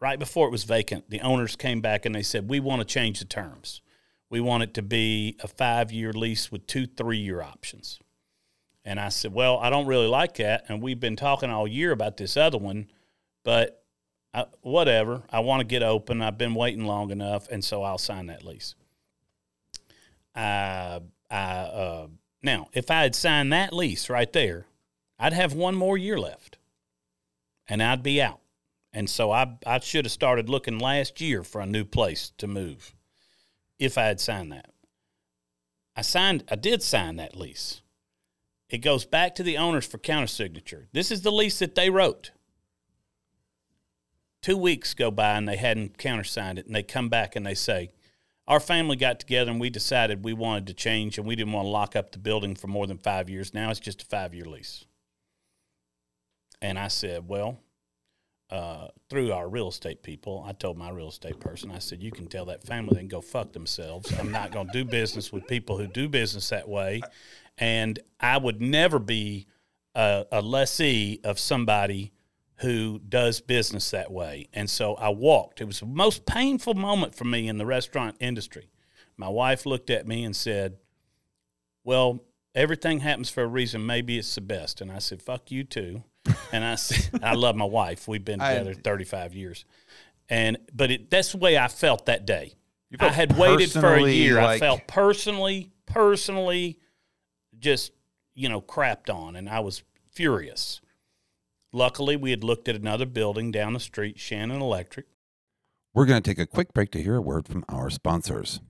[0.00, 2.86] right before it was vacant, the owners came back and they said, "We want to
[2.86, 3.82] change the terms.
[4.30, 8.00] We want it to be a five year lease with two three year options.
[8.86, 10.64] And I said, Well, I don't really like that.
[10.68, 12.88] And we've been talking all year about this other one,
[13.44, 13.82] but
[14.32, 15.24] I, whatever.
[15.30, 16.22] I want to get open.
[16.22, 17.48] I've been waiting long enough.
[17.50, 18.76] And so I'll sign that lease.
[20.36, 22.06] Uh, I, uh,
[22.42, 24.66] now, if I had signed that lease right there,
[25.18, 26.58] I'd have one more year left
[27.68, 28.40] and I'd be out.
[28.92, 32.46] And so I, I should have started looking last year for a new place to
[32.46, 32.94] move
[33.78, 34.70] if I had signed that.
[35.94, 37.82] I signed, I did sign that lease.
[38.68, 40.86] It goes back to the owners for countersignature.
[40.92, 42.32] This is the lease that they wrote.
[44.42, 47.54] Two weeks go by and they hadn't countersigned it, and they come back and they
[47.54, 47.90] say,
[48.46, 51.66] Our family got together and we decided we wanted to change and we didn't want
[51.66, 53.54] to lock up the building for more than five years.
[53.54, 54.84] Now it's just a five year lease.
[56.62, 57.58] And I said, Well,
[58.50, 62.12] uh, through our real estate people, I told my real estate person, I said, you
[62.12, 64.12] can tell that family can go fuck themselves.
[64.18, 67.02] I'm not going to do business with people who do business that way.
[67.58, 69.46] And I would never be
[69.94, 72.12] a, a lessee of somebody
[72.58, 74.46] who does business that way.
[74.52, 75.60] And so I walked.
[75.60, 78.70] It was the most painful moment for me in the restaurant industry.
[79.16, 80.76] My wife looked at me and said,
[81.82, 82.22] well,
[82.54, 83.84] everything happens for a reason.
[83.84, 84.80] Maybe it's the best.
[84.80, 86.04] And I said, fuck you too
[86.52, 88.08] and I said, I love my wife.
[88.08, 89.64] We've been together 35 years.
[90.28, 92.54] And but it, that's the way I felt that day.
[92.98, 94.38] I had waited for a personally, year.
[94.40, 96.78] I felt personally, personally,
[97.58, 97.92] just
[98.34, 100.80] you know, crapped on, and I was furious.
[101.72, 105.06] Luckily, we had looked at another building down the street, Shannon Electric.
[105.92, 108.60] We're going to take a quick break to hear a word from our sponsors.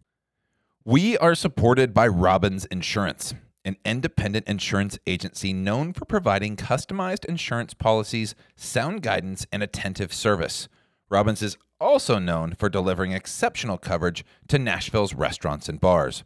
[0.85, 3.35] We are supported by Robbins Insurance,
[3.67, 10.69] an independent insurance agency known for providing customized insurance policies, sound guidance, and attentive service.
[11.11, 16.23] Robbins is also known for delivering exceptional coverage to Nashville's restaurants and bars.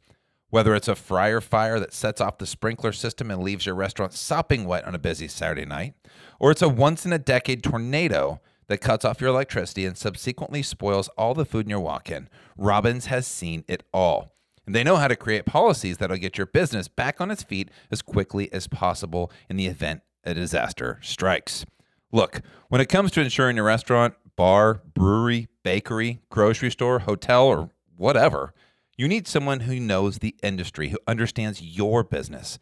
[0.51, 4.13] Whether it's a fryer fire that sets off the sprinkler system and leaves your restaurant
[4.13, 5.95] sopping wet on a busy Saturday night,
[6.39, 10.63] or it's a once in a decade tornado that cuts off your electricity and subsequently
[10.63, 14.35] spoils all the food in your walk in, Robbins has seen it all.
[14.67, 17.71] And they know how to create policies that'll get your business back on its feet
[17.91, 21.65] as quickly as possible in the event a disaster strikes.
[22.13, 27.71] Look, when it comes to insuring your restaurant, bar, brewery, bakery, grocery store, hotel, or
[27.97, 28.53] whatever,
[28.97, 32.59] you need someone who knows the industry, who understands your business,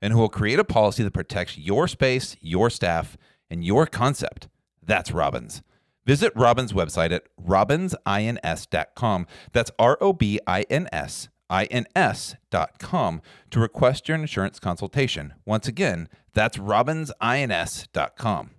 [0.00, 3.16] and who will create a policy that protects your space, your staff,
[3.50, 4.48] and your concept.
[4.82, 5.62] That's Robbins.
[6.06, 9.26] Visit Robbins' website at robbinsins.com.
[9.52, 15.34] That's R O B I N S I N S.com to request your insurance consultation.
[15.44, 18.50] Once again, that's robbinsins.com.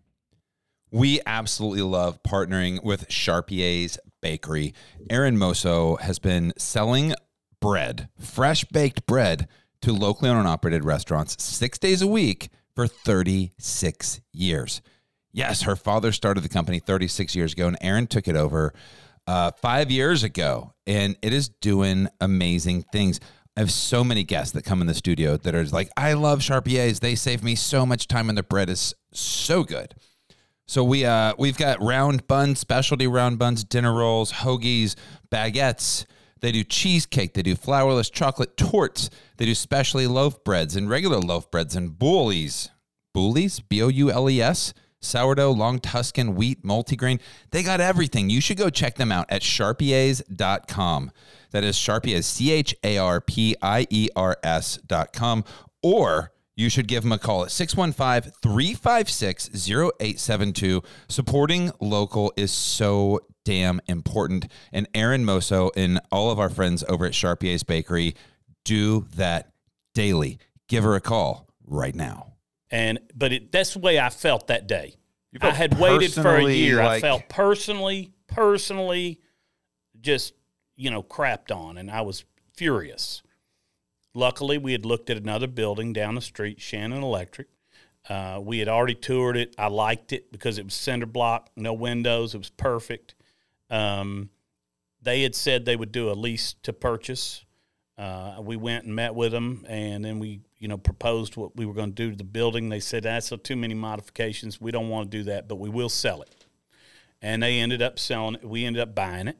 [0.91, 4.73] We absolutely love partnering with Charpier's Bakery.
[5.09, 7.13] Aaron Moso has been selling
[7.61, 9.47] bread, fresh baked bread,
[9.81, 14.81] to locally owned and operated restaurants six days a week for 36 years.
[15.31, 18.73] Yes, her father started the company 36 years ago, and Aaron took it over
[19.27, 23.19] uh, five years ago, and it is doing amazing things.
[23.55, 26.41] I have so many guests that come in the studio that are like, I love
[26.41, 26.99] Charpier's.
[26.99, 29.93] They save me so much time, and their bread is so good.
[30.67, 34.95] So we uh we've got round buns, specialty round buns, dinner rolls, hoagies,
[35.29, 36.05] baguettes.
[36.39, 37.33] They do cheesecake.
[37.33, 39.09] They do flourless chocolate tortes.
[39.35, 42.69] They do specialty loaf breads and regular loaf breads and boolies.
[43.13, 43.59] Boolies?
[43.59, 44.73] B O U L E S?
[45.01, 47.19] Sourdough, long Tuscan, wheat, multigrain.
[47.51, 48.29] They got everything.
[48.29, 51.11] You should go check them out at charpiers.com.
[51.51, 55.43] That is Charpiers, C H A R P I E R S.com.
[55.83, 60.81] Or you should give them a call at 615 356 0872.
[61.09, 64.47] Supporting local is so damn important.
[64.71, 68.15] And Aaron Moso and all of our friends over at Charpier's Bakery
[68.63, 69.51] do that
[69.93, 70.37] daily.
[70.67, 72.33] Give her a call right now.
[72.71, 74.95] And but it, that's the way I felt that day.
[75.31, 76.81] You I had waited for a year.
[76.81, 79.19] I felt personally, personally,
[79.99, 80.33] just
[80.75, 82.23] you know, crapped on, and I was
[82.55, 83.21] furious.
[84.13, 87.47] Luckily, we had looked at another building down the street, Shannon Electric.
[88.09, 89.53] Uh, we had already toured it.
[89.57, 92.33] I liked it because it was cinder block, no windows.
[92.33, 93.15] It was perfect.
[93.69, 94.29] Um,
[95.01, 97.45] they had said they would do a lease to purchase.
[97.97, 101.65] Uh, we went and met with them, and then we, you know, proposed what we
[101.65, 102.69] were going to do to the building.
[102.69, 104.61] They said that's too many modifications.
[104.61, 106.45] We don't want to do that, but we will sell it.
[107.19, 108.45] And they ended up selling it.
[108.45, 109.37] We ended up buying it,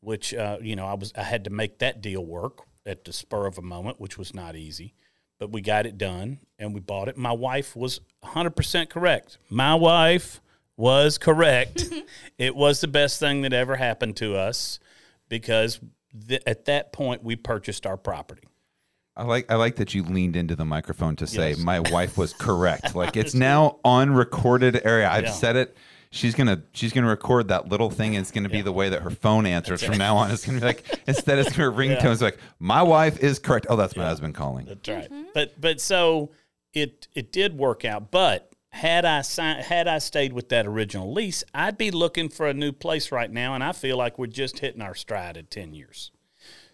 [0.00, 3.14] which uh, you know I was I had to make that deal work at the
[3.14, 4.94] spur of a moment, which was not easy.
[5.38, 7.16] But we got it done, and we bought it.
[7.16, 9.38] My wife was 100% correct.
[9.48, 10.40] My wife
[10.76, 11.84] was correct.
[12.38, 14.78] it was the best thing that ever happened to us
[15.28, 15.80] because
[16.28, 18.46] th- at that point we purchased our property.
[19.16, 21.58] I like I like that you leaned into the microphone to say Yes.
[21.58, 22.94] my wife was correct.
[22.94, 25.08] Like it's now on recorded area.
[25.10, 25.30] I've Yeah.
[25.32, 25.76] said it.
[26.10, 29.00] She's gonna she's gonna record that little thing, and it's gonna be the way that
[29.02, 30.30] her phone answers from now on.
[30.30, 32.12] It's gonna be like instead it's gonna ringtone.
[32.12, 33.66] It's like my wife is correct.
[33.70, 34.66] Oh, that's my husband calling.
[34.66, 35.04] That's right.
[35.10, 35.22] Mm-hmm.
[35.34, 36.30] But but so
[36.74, 38.10] it it did work out.
[38.10, 42.46] But had I signed, had I stayed with that original lease, I'd be looking for
[42.46, 45.50] a new place right now, and I feel like we're just hitting our stride at
[45.50, 46.10] ten years.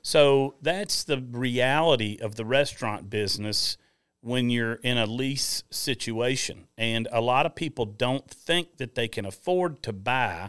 [0.09, 3.77] So that's the reality of the restaurant business
[4.23, 6.67] when you're in a lease situation.
[6.79, 10.49] And a lot of people don't think that they can afford to buy,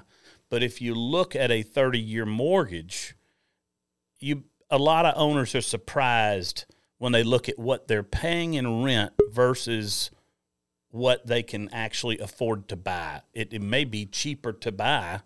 [0.49, 3.15] but if you look at a 30 year mortgage,
[4.21, 6.63] you a lot of owners are surprised
[6.97, 10.09] when they look at what they're paying in rent versus
[10.89, 13.23] what they can actually afford to buy.
[13.33, 15.19] It, it may be cheaper to buy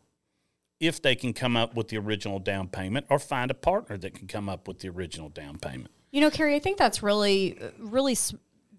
[0.84, 4.14] if they can come up with the original down payment or find a partner that
[4.14, 5.90] can come up with the original down payment.
[6.12, 8.16] You know, Carey, I think that's really, really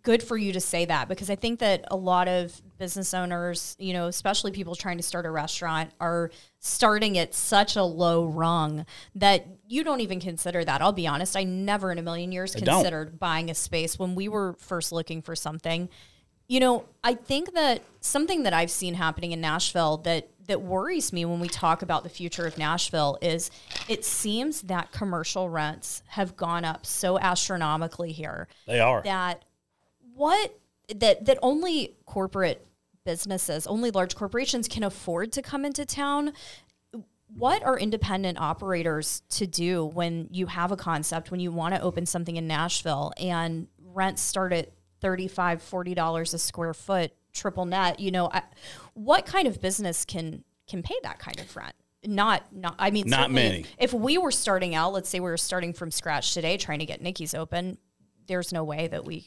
[0.02, 3.74] good for you to say that because I think that a lot of business owners,
[3.78, 8.26] you know, especially people trying to start a restaurant, are starting at such a low
[8.26, 10.82] rung that you don't even consider that.
[10.82, 14.28] I'll be honest, I never in a million years considered buying a space when we
[14.28, 15.88] were first looking for something.
[16.48, 21.12] You know, I think that something that I've seen happening in Nashville that that worries
[21.12, 23.50] me when we talk about the future of Nashville is
[23.88, 29.02] it seems that commercial rents have gone up so astronomically here They are.
[29.02, 29.44] that
[30.14, 30.58] what
[30.94, 32.66] that that only corporate
[33.04, 36.32] businesses, only large corporations can afford to come into town.
[37.28, 41.80] What are independent operators to do when you have a concept, when you want to
[41.80, 44.70] open something in Nashville and rents start at
[45.02, 48.42] $35, $40 a square foot, triple net, you know, I,
[48.94, 51.74] what kind of business can can pay that kind of rent?
[52.06, 53.66] Not not I mean Not many.
[53.78, 56.86] If we were starting out, let's say we were starting from scratch today trying to
[56.86, 57.78] get Nicky's open,
[58.26, 59.26] there's no way that we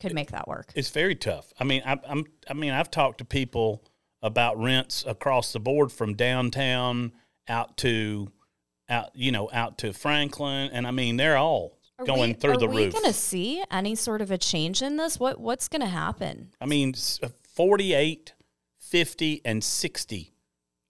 [0.00, 0.72] could make that work.
[0.74, 1.52] It's very tough.
[1.58, 2.24] I mean, I, I'm.
[2.48, 3.84] I mean, I've talked to people
[4.22, 7.12] about rents across the board from downtown
[7.48, 8.30] out to
[8.88, 9.10] out.
[9.14, 12.68] You know, out to Franklin, and I mean, they're all Are going we, through the
[12.68, 12.76] roof.
[12.76, 15.18] are we going to see any sort of a change in this?
[15.18, 16.50] What what's going to happen?
[16.60, 16.94] I mean,
[17.58, 18.34] 48,
[18.78, 20.32] 50, and 60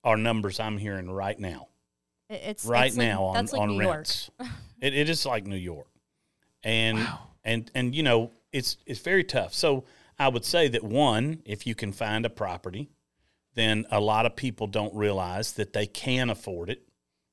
[0.05, 1.69] are numbers I'm hearing right now.
[2.29, 4.29] It's right it's like- now on, that's like on New rents.
[4.83, 5.89] it, it is like New York.
[6.63, 7.09] And
[7.43, 9.55] and and you know, it's it's very tough.
[9.55, 9.85] So
[10.19, 12.91] I would say that one, if you can find a property,
[13.55, 16.83] then a lot of people don't realize that they can afford it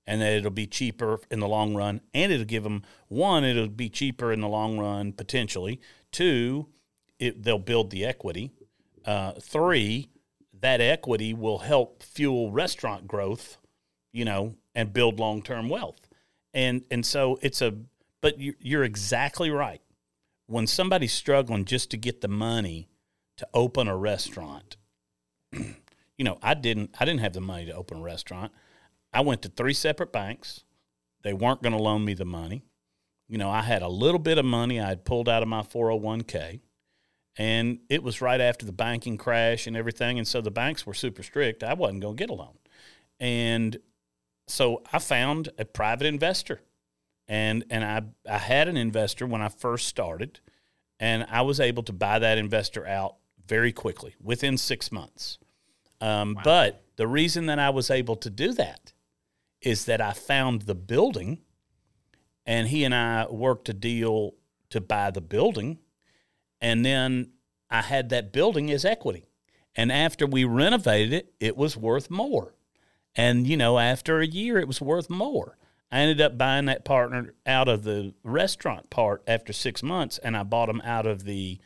[0.07, 3.67] and that it'll be cheaper in the long run and it'll give them one it'll
[3.67, 6.67] be cheaper in the long run potentially two
[7.17, 8.51] it, they'll build the equity
[9.05, 10.09] uh, three
[10.61, 13.57] that equity will help fuel restaurant growth
[14.13, 16.07] you know and build long-term wealth.
[16.53, 17.73] And and so it's a
[18.21, 19.81] but you- you're exactly right.
[20.47, 22.87] When somebody's struggling just to get the money
[23.37, 24.77] to open a restaurant
[25.51, 28.51] you know i didn't i didn't have the money to open a restaurant.
[29.13, 30.63] I went to three separate banks.
[31.23, 32.63] They weren't going to loan me the money.
[33.27, 35.61] You know i had a little bit of money i had pulled out of my
[35.61, 36.61] 401k
[37.37, 40.93] and it was right after the banking crash and everything and so the banks were
[40.93, 41.63] super strict.
[41.63, 42.57] I wasn't going to get a loan.
[43.19, 43.77] And
[44.47, 46.61] so i found a private investor
[47.27, 50.39] and and I I had an investor when I first started,
[50.99, 53.15] and I was able to buy that investor out
[53.47, 55.37] very quickly within six months.
[56.01, 58.93] Um, But the reason that I was able to do that
[59.61, 61.39] is that I found the building,
[62.45, 64.35] and he and I worked a deal
[64.69, 65.79] to buy the building,
[66.61, 67.31] and then
[67.69, 69.25] I had that building as equity.
[69.75, 72.55] And after we renovated it, it was worth more.
[73.15, 75.57] And you know, after a year, it was worth more.
[75.91, 80.35] I ended up buying that partner out of the restaurant part after six months, and
[80.35, 81.59] I bought them out of the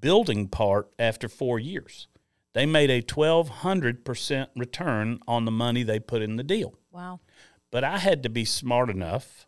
[0.00, 2.06] building part after four years.
[2.52, 6.78] They made a twelve hundred percent return on the money they put in the deal.
[6.92, 7.20] Wow.
[7.70, 9.46] But I had to be smart enough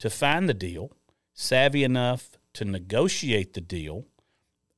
[0.00, 0.90] to find the deal,
[1.32, 4.06] savvy enough to negotiate the deal,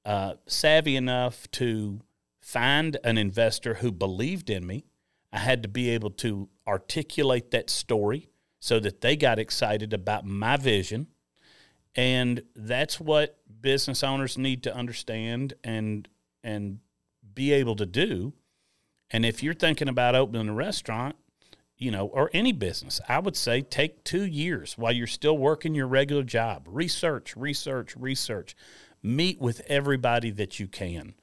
[0.04, 2.00] uh, savvy enough to
[2.40, 4.84] find an investor who believed in me.
[5.32, 10.26] I had to be able to articulate that story so that they got excited about
[10.26, 11.06] my vision.
[11.94, 16.08] And that's what business owners need to understand and
[16.42, 16.78] and
[17.34, 18.32] be able to do.
[19.10, 21.16] And if you're thinking about opening a restaurant,
[21.76, 25.74] you know, or any business, I would say take two years while you're still working
[25.74, 26.66] your regular job.
[26.66, 28.54] Research, research, research.
[29.02, 31.14] Meet with everybody that you can.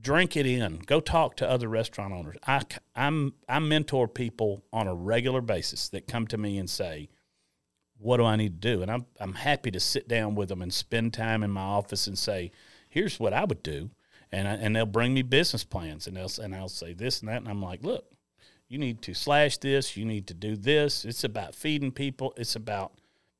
[0.00, 0.78] Drink it in.
[0.86, 2.36] Go talk to other restaurant owners.
[2.46, 2.62] I,
[2.94, 7.08] I'm, I mentor people on a regular basis that come to me and say,
[8.00, 8.82] what do I need to do?
[8.82, 12.06] And I'm I'm happy to sit down with them and spend time in my office
[12.06, 12.52] and say,
[12.88, 13.90] here's what I would do,
[14.30, 17.28] and I, and they'll bring me business plans and they'll and I'll say this and
[17.28, 18.04] that, and I'm like, look,
[18.68, 21.04] you need to slash this, you need to do this.
[21.04, 22.34] It's about feeding people.
[22.36, 22.92] It's about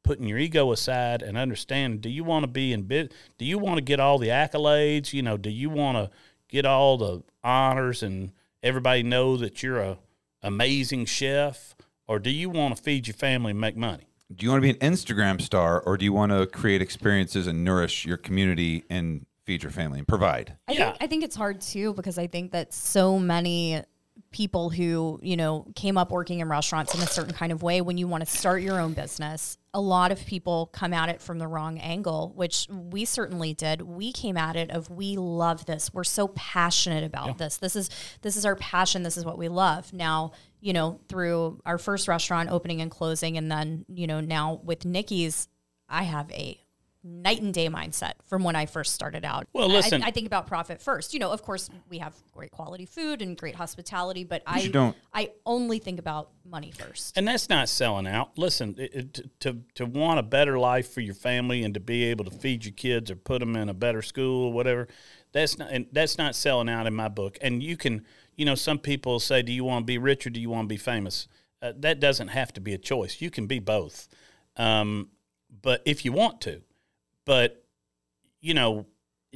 [0.08, 2.00] putting your ego aside and understanding.
[2.00, 3.12] Do you want to be in bit?
[3.36, 5.12] Do you want to get all the accolades?
[5.12, 6.10] You know, do you want to
[6.48, 8.32] get all the honors and
[8.62, 9.98] everybody know that you're a
[10.42, 11.74] amazing chef,
[12.06, 14.04] or do you want to feed your family and make money?
[14.34, 17.46] Do you want to be an Instagram star, or do you want to create experiences
[17.46, 20.56] and nourish your community and feed your family and provide?
[20.66, 20.92] I Yeah.
[20.92, 23.82] think I think it's hard too because I think that so many
[24.30, 27.80] people who you know came up working in restaurants in a certain kind of way
[27.80, 29.58] when you want to start your own business.
[29.74, 33.82] A lot of people come at it from the wrong angle which we certainly did.
[33.82, 35.92] We came at it of we love this.
[35.92, 37.56] We're so passionate about this.
[37.56, 37.90] This is
[38.22, 39.02] this is our passion.
[39.02, 39.92] This is what we love.
[39.92, 44.60] Now you know through our first restaurant opening and closing and then you know now
[44.64, 45.48] with Nicky's
[45.88, 46.60] i have a
[47.04, 49.46] night and day mindset from when I first started out.
[49.52, 51.14] Well, I- listen- I, think about profit first.
[51.14, 54.96] You know, of course, we have great quality food and great hospitality, but I don't-
[55.14, 57.16] I only think about money first.
[57.16, 58.36] And that's not selling out.
[58.36, 61.80] Listen, it, it, to- to to want a better life for your family and to
[61.80, 64.88] be able to feed your kids or put them in a better school, or whatever.
[65.32, 67.38] That's not and that's not selling out in my book.
[67.40, 70.30] And you can, you know, some people say, "Do you want to be rich or
[70.30, 71.28] do you want to be famous?"
[71.62, 73.20] Uh, that doesn't have to be a choice.
[73.20, 74.08] You can be both,
[74.56, 75.10] um,
[75.62, 76.62] but if you want to.
[77.28, 77.62] But
[78.40, 78.86] you know,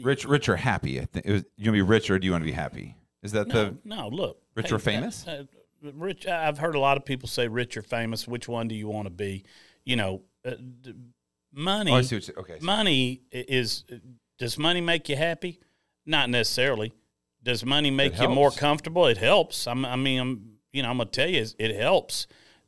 [0.02, 0.98] Rich, rich or happy?
[0.98, 2.52] I think it was, you want to be rich or do you want to be
[2.52, 2.96] happy?
[3.22, 4.08] Is that no, the no.
[4.08, 5.28] Look, Rich or famous?
[5.28, 5.44] Uh,
[5.86, 6.26] uh, rich.
[6.26, 8.26] I've heard a lot of people say rich or famous.
[8.26, 9.44] Which one do you want to be?
[9.84, 10.94] You know, uh, d-
[11.52, 11.92] money.
[11.92, 12.56] Oh, I see what you- okay.
[12.62, 13.84] Money is.
[14.38, 15.60] Does money make you happy?
[16.06, 16.94] Not necessarily.
[17.42, 19.06] Does money make you more comfortable?
[19.06, 19.66] It helps.
[19.66, 20.48] I'm, I mean, I'm.
[20.72, 22.26] You know, I'm gonna tell you, it helps.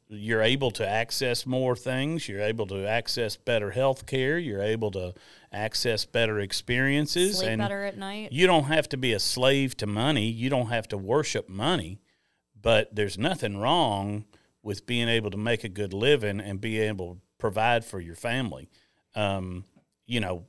[0.09, 2.29] You're able to access more things.
[2.29, 4.39] You're able to access better health care.
[4.39, 5.15] You're able to
[5.51, 7.39] access better experiences.
[7.39, 8.31] Sleep and better at night.
[8.33, 10.27] you don't have to be a slave to money.
[10.27, 12.01] You don't have to worship money.
[12.61, 14.25] But there's nothing wrong
[14.63, 18.15] with being able to make a good living and be able to provide for your
[18.15, 18.69] family.
[19.15, 19.65] Um,
[20.07, 20.47] you know,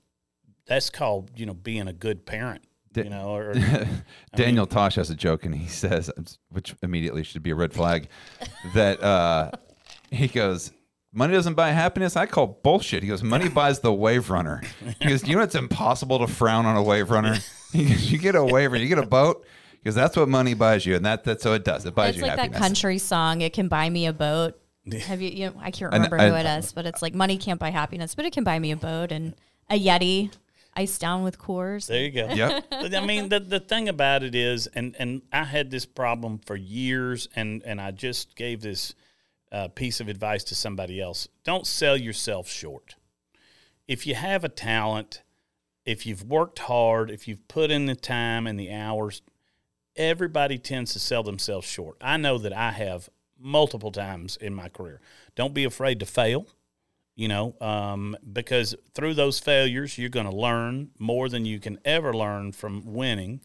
[0.68, 2.66] that's called you know being a good parent.
[3.04, 3.54] You know, or
[4.36, 6.12] Daniel Tosh has a joke, and he says,
[6.50, 8.08] which immediately should be a red flag,
[8.74, 9.52] that uh,
[10.12, 10.72] he goes,
[11.14, 13.04] "Money doesn't buy happiness." I call bullshit.
[13.04, 14.62] He goes, "Money buys the wave runner."
[15.00, 17.38] He goes, you know it's impossible to frown on a wave runner?
[17.74, 20.56] He goes, you get a wave runner, you get a boat." Because that's what money
[20.56, 21.86] buys you, and that that's so it does.
[21.86, 22.10] It buys you.
[22.10, 22.60] It's you like happiness.
[22.60, 23.41] that country song.
[23.41, 24.60] It can buy me a boat.
[25.02, 25.30] Have you?
[25.30, 27.60] you know, I can't I remember I- who it is, but it's like money can't
[27.60, 29.36] buy happiness, but it can buy me a boat and
[29.70, 30.32] a Yeti,
[30.76, 31.88] iced down with Coors.
[31.88, 32.28] There you go.
[32.34, 32.65] Yep.
[32.71, 36.55] I mean, the, the thing about it is, and, and I had this problem for
[36.55, 38.93] years, and, and I just gave this
[39.51, 41.28] uh, piece of advice to somebody else.
[41.43, 42.95] Don't sell yourself short.
[43.88, 45.21] If you have a talent,
[45.86, 49.21] if you've worked hard, if you've put in the time and the hours,
[49.95, 51.97] everybody tends to sell themselves short.
[52.01, 53.09] I know that I have
[53.39, 54.99] multiple times in my career.
[55.36, 56.47] Don't be afraid to fail
[57.16, 61.80] you know, um, because through those failures, you're going to learn more than you can
[61.86, 63.41] ever learn from winning,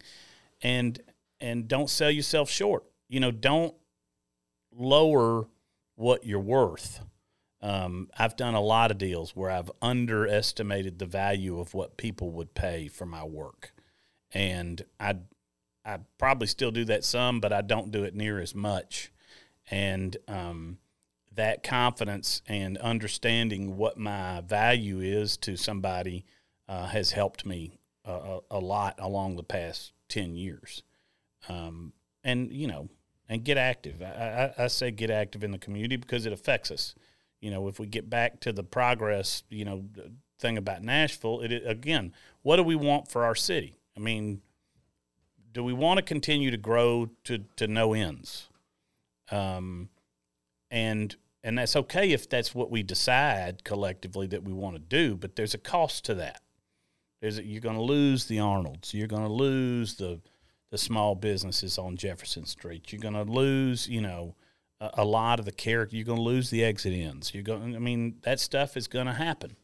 [0.61, 1.01] and
[1.41, 2.85] and don't sell yourself short.
[3.09, 3.75] You know, don't
[4.73, 5.47] lower
[5.95, 7.01] what you're worth.
[7.63, 12.31] Um, I've done a lot of deals where I've underestimated the value of what people
[12.33, 13.73] would pay for my work,
[14.33, 15.19] and I
[15.85, 19.13] I probably still do that some, but I don't do it near as much,
[19.71, 20.79] and um,
[21.41, 26.23] that confidence and understanding what my value is to somebody
[26.69, 30.83] uh, has helped me a, a, a lot along the past 10 years.
[31.49, 32.91] Um, and, you know,
[33.27, 34.03] and get active.
[34.03, 36.95] I, I, I say get active in the community because it affects us.
[37.41, 39.87] You know, if we get back to the progress, you know,
[40.39, 42.13] thing about Nashville, it again,
[42.43, 43.79] what do we want for our city?
[43.97, 44.43] I mean,
[45.53, 48.51] do we want to continue to grow to, to no ends?
[49.31, 49.89] Um,
[50.71, 55.17] and and that's okay if that's what we decide collectively that we want to do
[55.17, 56.43] but there's a cost to that.
[57.23, 60.21] You're going to lose the arnolds you're going to lose the
[60.71, 64.37] the small businesses on jefferson street you're going to lose you know
[64.81, 67.79] a, a lot of the character you're going to lose the Exit/Ins you're going i
[67.79, 69.57] mean that stuff is going to happen.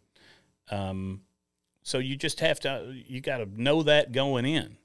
[0.70, 1.22] Um,
[1.82, 4.76] so you just have to you got to know that going in.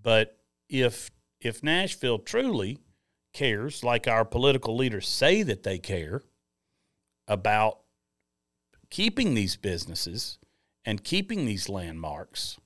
[0.00, 1.10] But if
[1.40, 2.78] if nashville truly
[3.36, 6.22] cares, like our political leaders say that they care
[7.28, 7.80] about
[8.88, 10.38] keeping these businesses
[10.86, 12.56] and keeping these landmarks,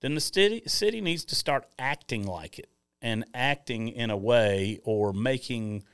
[0.00, 2.70] then the city, city needs to start acting like it
[3.02, 5.84] and acting in a way or making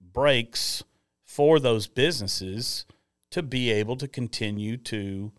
[0.00, 0.82] breaks
[1.26, 2.86] for those businesses
[3.30, 5.30] to be able to continue to,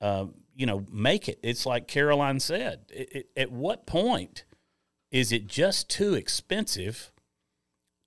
[0.00, 0.24] uh,
[0.54, 1.38] you know, make it.
[1.42, 2.86] It's like Caroline said.
[2.88, 4.44] It, it, at what point
[5.10, 7.12] is it just too expensive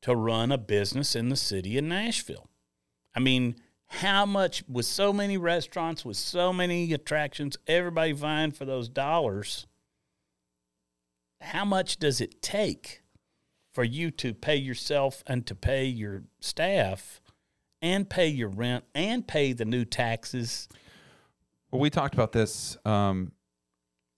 [0.06, 2.48] to run a business in the city of Nashville?
[3.16, 3.56] I mean,
[3.88, 9.66] how much with so many restaurants, with so many attractions, everybody vying for those dollars?
[11.42, 13.02] How much does it take
[13.74, 17.20] for you to pay yourself and to pay your staff
[17.82, 20.70] and pay your rent and pay the new taxes?
[21.72, 23.32] Well, we talked about this um,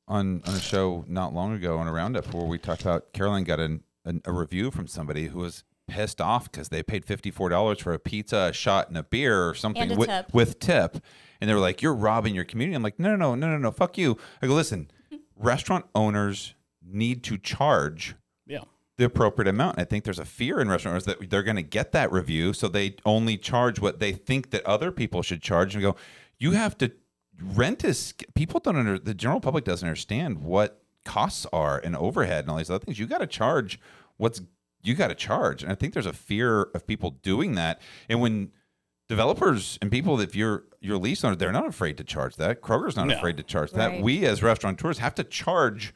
[0.06, 3.46] on on a show not long ago on a roundup where we talked about Caroline
[3.46, 7.32] got an, an, a review from somebody who was pissed off because they paid fifty
[7.32, 10.34] four dollars for a pizza, a shot, and a beer or something And with, tip.
[10.34, 10.98] with tip,
[11.42, 13.58] and they were like, "You're robbing your community." I'm like, "No, no, no, no, no,
[13.58, 14.90] no, fuck you." I go, "Listen,
[15.36, 18.16] restaurant owners need to charge."
[18.46, 18.62] Yeah.
[18.98, 19.78] the appropriate amount.
[19.78, 22.54] I think there's a fear in restaurant owners that they're going to get that review,
[22.54, 25.76] so they only charge what they think that other people should charge.
[25.76, 25.96] And go,
[26.40, 26.92] you have to
[27.40, 32.46] rent is people don't under the general public doesn't understand what costs are and overhead
[32.46, 32.98] and all these other things.
[32.98, 33.80] You got to charge
[34.18, 34.42] what's
[34.82, 37.82] you got to charge, and I think there's a fear of people doing that.
[38.10, 38.52] And when
[39.10, 42.62] developers and people, if you're your lease owner, they're not afraid to charge that.
[42.62, 43.16] Kroger's not No.
[43.16, 43.88] afraid to charge that.
[43.88, 44.02] Right.
[44.04, 45.94] We as restaurateurs have to charge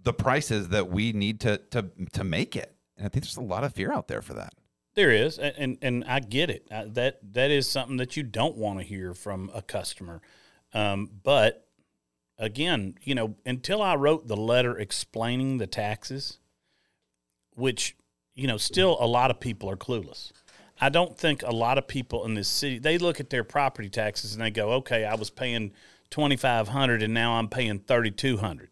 [0.00, 2.74] the prices that we need to to to make it.
[2.96, 4.54] And I think there's a lot of fear out there for that.
[4.94, 6.66] There is, and and, and I get it.
[6.70, 10.20] Uh, that that is something that you don't want to hear from a customer.
[10.74, 11.68] Um, but
[12.38, 16.38] again, you know, until I wrote the letter explaining the taxes,
[17.54, 17.96] which
[18.34, 20.32] you know, still a lot of people are clueless.
[20.80, 23.88] I don't think a lot of people in this city they look at their property
[23.88, 25.72] taxes and they go, "Okay, I was paying
[26.10, 28.70] twenty five hundred and now I'm paying thirty two hundred.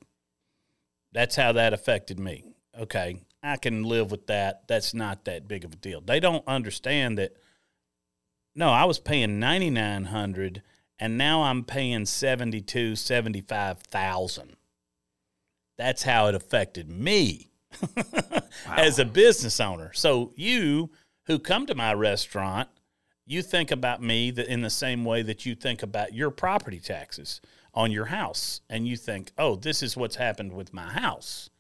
[1.13, 2.45] That's how that affected me.
[2.79, 4.67] Okay, I can live with that.
[4.67, 6.01] That's not that big of a deal.
[6.01, 7.37] They don't understand that.
[8.55, 10.63] No, I was paying ninety nine hundred,
[10.99, 14.57] and now I'm paying seventy two, seventy five thousand.
[15.77, 17.50] That's how it affected me
[18.67, 19.93] as a business owner.
[19.93, 20.91] So you
[21.25, 22.69] who come to my restaurant,
[23.27, 26.81] you think about me that in the same way that you think about your property
[26.81, 27.41] taxes
[27.73, 31.51] on your house, and you think, "Oh, this is what's happened with my house."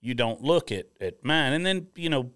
[0.00, 2.30] You don't look at at mine, and then you know,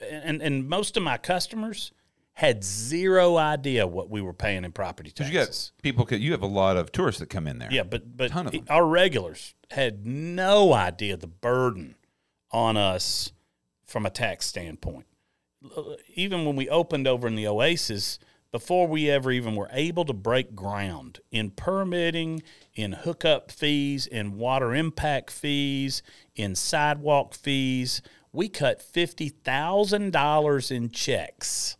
[0.00, 1.92] and and most of my customers
[2.32, 5.72] had zero idea what we were paying in property taxes.
[5.82, 6.18] you got people.
[6.18, 7.68] You have a lot of tourists that come in there.
[7.70, 8.64] Yeah, but but Ton of them.
[8.68, 11.94] our regulars had no idea the burden
[12.50, 13.32] on us
[13.84, 15.06] from a tax standpoint.
[16.14, 18.18] Even when we opened over in the Oasis,
[18.52, 22.42] before we ever even were able to break ground in permitting,
[22.74, 26.02] in hookup fees, in water impact fees,
[26.34, 31.76] in sidewalk fees, we cut fifty thousand dollars in checks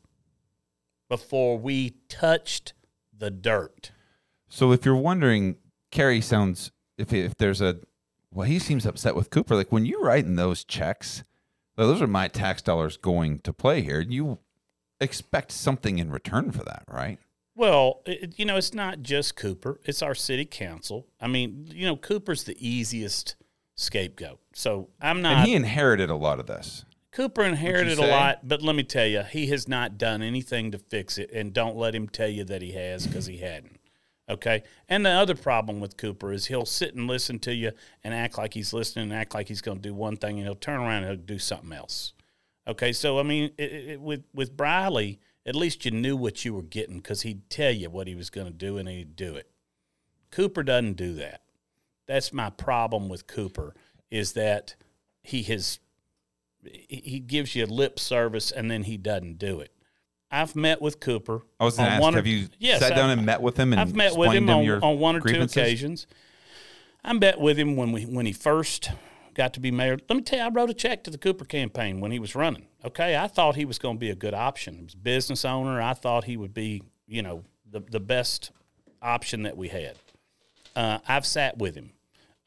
[1.09, 2.73] before we touched
[3.17, 3.93] the dirt.
[4.49, 5.57] So if you're wondering,
[5.91, 7.79] Carey sounds if if there's a
[8.33, 9.55] well, he seems upset with Cooper.
[9.55, 11.25] Like when you write in those checks,
[11.77, 14.01] those are my tax dollars going to play here.
[14.01, 14.39] You
[15.01, 17.19] expect something in return for that, right?
[17.57, 21.07] Well, it, you know, it's not just Cooper; it's our city council.
[21.21, 23.37] I mean, you know, Cooper's the easiest
[23.75, 24.39] scapegoat.
[24.55, 25.39] So I'm not.
[25.39, 26.85] and he inherited a lot of this.
[27.13, 30.79] Cooper inherited a lot, but let me tell you, he has not done anything to
[30.79, 31.31] fix it.
[31.33, 33.80] And don't let him tell you that he has, because he hadn't.
[34.31, 34.63] Okay.
[34.89, 37.73] And the other problem with Cooper is he'll sit and listen to you
[38.05, 40.47] and act like he's listening and act like he's going to do one thing, and
[40.47, 42.13] he'll turn around and he'll do something else.
[42.69, 42.93] Okay.
[42.93, 46.63] So I mean, it, it, with with Briley, at least you knew what you were
[46.63, 49.51] getting because he'd tell you what he was going to do and he'd do it.
[50.31, 51.43] Cooper doesn't do that.
[52.07, 53.75] That's my problem with Cooper
[54.11, 54.77] is that
[55.23, 55.81] he has
[56.65, 59.73] he he gives you lip service and then he doesn't do it.
[60.31, 61.43] I've met with Cooper.
[61.59, 63.43] I was going to ask, one or- have you Yes, sat down I've- and met
[63.43, 65.55] with him and I've met with explained him on, on one or grievances?
[65.55, 66.07] two occasions.
[67.05, 68.91] I met with him when we when he first
[69.35, 69.97] got to be mayor.
[70.09, 72.35] Let me tell you, I wrote a check to the Cooper campaign when he was
[72.35, 72.67] running.
[72.85, 74.77] Okay, I thought he was going to be a good option.
[74.77, 75.81] He was a business owner.
[75.81, 78.51] I thought he would be, you know, the the best
[79.03, 79.97] option that we had.
[80.77, 81.93] Uh, I've sat with him,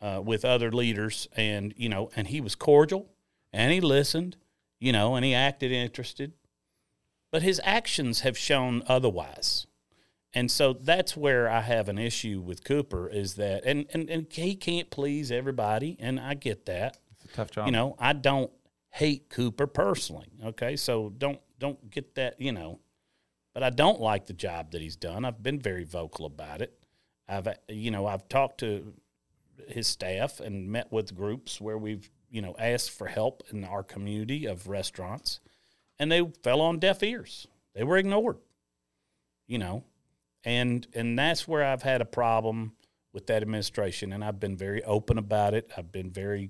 [0.01, 3.09] uh, with other leaders, and you know, and he was cordial,
[3.51, 4.37] and he listened,
[4.79, 6.33] you know, and he acted interested,
[7.33, 9.65] but his actions have shown otherwise.
[10.35, 14.27] And so that's where I have an issue with Cooper is that, and, and, and
[14.31, 16.97] he can't please everybody, and I get that.
[17.11, 17.65] It's a tough job.
[17.65, 18.51] You know, I don't
[18.91, 20.27] hate Cooper personally.
[20.45, 22.39] Okay, so don't don't get that.
[22.39, 22.79] You know,
[23.55, 25.25] but I don't like the job that he's done.
[25.25, 26.77] I've been very vocal about it.
[27.27, 28.93] I've you know I've talked to
[29.67, 33.81] his staff and met with groups where we've you know asked for help in our
[33.81, 35.39] community of restaurants,
[35.99, 37.47] and they fell on deaf ears.
[37.75, 38.37] They were ignored.
[39.47, 39.83] You know,
[40.45, 42.73] and and that's where I've had a problem
[43.13, 45.69] with that administration, and I've been very open about it.
[45.77, 46.49] I've been very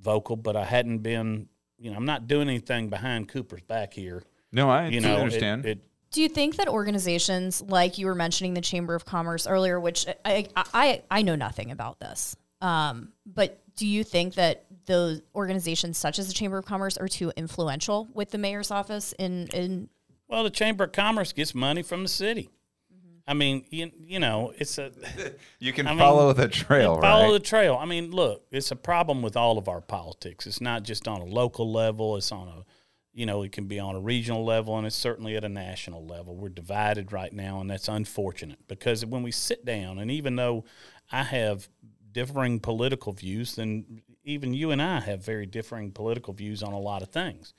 [0.00, 1.48] vocal, but I hadn't been.
[1.78, 4.22] You know, I'm not doing anything behind Cooper's back here.
[4.52, 5.66] No, I You totally know, it- understand.
[5.66, 5.78] it
[6.12, 10.06] Do you think that organizations like you were mentioning the Chamber of Commerce earlier, which
[10.24, 15.98] I I, I know nothing about this, um, but do you think that those organizations
[15.98, 19.88] such as the Chamber of Commerce are too influential with the mayor's office in in
[20.28, 22.50] Well, the Chamber of Commerce gets money from the city.
[22.92, 23.18] Mm-hmm.
[23.26, 24.92] I mean, you, you know, it's a
[25.58, 27.32] you can I mean, follow the trail, follow right?
[27.32, 27.76] the trail.
[27.80, 30.46] I mean, look, it's a problem with all of our politics.
[30.46, 32.16] It's not just on a local level.
[32.16, 32.64] It's on a,
[33.12, 36.06] you know, it can be on a regional level, and it's certainly at a national
[36.06, 36.36] level.
[36.36, 40.64] We're divided right now, and that's unfortunate because when we sit down, and even though
[41.12, 41.68] I have
[42.14, 46.78] differing political views, then even you and I have very differing political views on a
[46.78, 47.54] lot of things.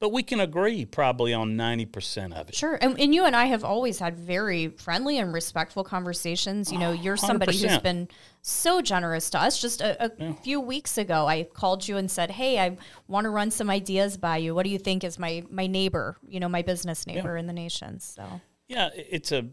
[0.00, 2.54] But we can agree probably on 90% of it.
[2.54, 2.78] Sure.
[2.82, 6.70] And, and you and I have always had very friendly and respectful conversations.
[6.70, 7.82] You know, oh, you're somebody who's 100%.
[7.82, 8.08] been
[8.42, 9.58] so generous to us.
[9.60, 12.76] Just a, a few weeks ago, I called you and said, Hey, I
[13.06, 14.54] want to run some ideas by you.
[14.54, 17.54] What do you think is my, my neighbor, you know, my business neighbor in the
[17.54, 18.00] nation?
[18.00, 19.48] So, Yeah, it's a.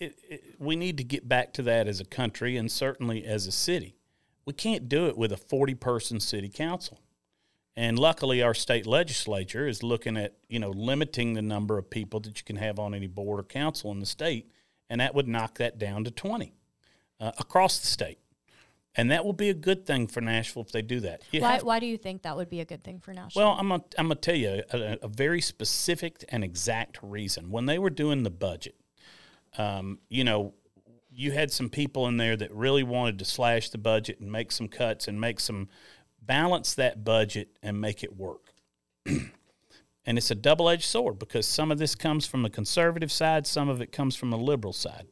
[0.00, 3.46] It, it, we need to get back to that as a country and certainly as
[3.46, 3.96] a city.
[4.46, 7.00] We can't do it with a forty-person city council,
[7.76, 12.20] and luckily our state legislature is looking at you know limiting the number of people
[12.20, 14.50] that you can have on any board or council in the state,
[14.90, 16.54] and that would knock that down to twenty
[17.20, 18.18] uh, across the state,
[18.94, 21.22] and that will be a good thing for Nashville if they do that.
[21.30, 23.42] You why, have- why do you think that would be a good thing for Nashville?
[23.42, 27.50] well, I'm gonna, I'm gonna tell you a, a very specific and exact reason.
[27.50, 28.74] When they were doing the budget,
[29.56, 30.52] um, you know,
[31.14, 34.50] you had some people in there that really wanted to slash the budget and make
[34.50, 35.68] some cuts and make some
[36.20, 38.52] balance that budget and make it work.
[39.06, 39.30] and
[40.06, 43.68] it's a double edged sword because some of this comes from the conservative side, some
[43.68, 45.06] of it comes from the liberal side.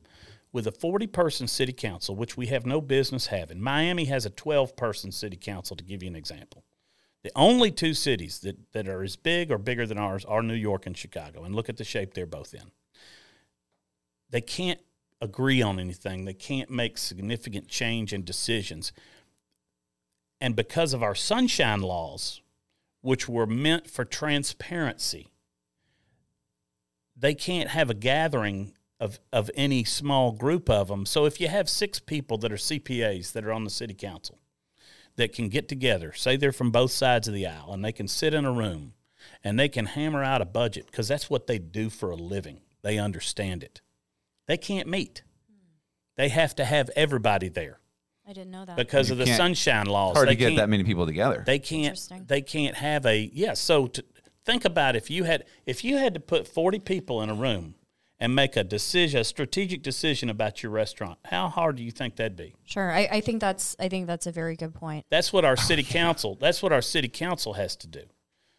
[0.53, 4.31] With a 40 person city council, which we have no business having, Miami has a
[4.31, 6.65] 12 person city council, to give you an example.
[7.23, 10.55] The only two cities that, that are as big or bigger than ours are New
[10.55, 11.45] York and Chicago.
[11.45, 12.73] And look at the shape they're both in.
[14.29, 14.81] They can't
[15.23, 18.93] agree on anything, they can't make significant change in decisions.
[20.41, 22.43] And because of our sunshine laws,
[23.01, 25.29] which were meant for transparency,
[27.17, 31.07] they can't have a gathering of, of any small group of them.
[31.07, 34.39] So if you have six people that are CPAs that are on the city council,
[35.17, 38.09] that can get together, say they're from both sides of the aisle, and they can
[38.09, 38.95] sit in a room
[39.45, 42.61] and they can hammer out a budget because that's what they do for a living.
[42.83, 43.81] They understand it.
[44.47, 45.23] They can't meet.
[46.17, 47.81] They have to have everybody there
[48.27, 48.77] I didn't know that.
[48.77, 50.17] because You of the sunshine laws.
[50.17, 51.43] Hard they to get that many people together.
[51.47, 51.99] They can't.
[52.27, 53.55] They can't have a yeah.
[53.55, 54.05] So to,
[54.45, 57.75] think about if you had if you had to put forty people in a room
[58.21, 62.17] and make a decision, a strategic decision about your restaurant, how hard do you think
[62.17, 62.55] that'd be?
[62.65, 62.93] sure.
[62.93, 65.05] I, I think that's, I think that's a very good point.
[65.11, 66.37] That's what our city council.
[66.41, 68.05] That's what our city council has to do.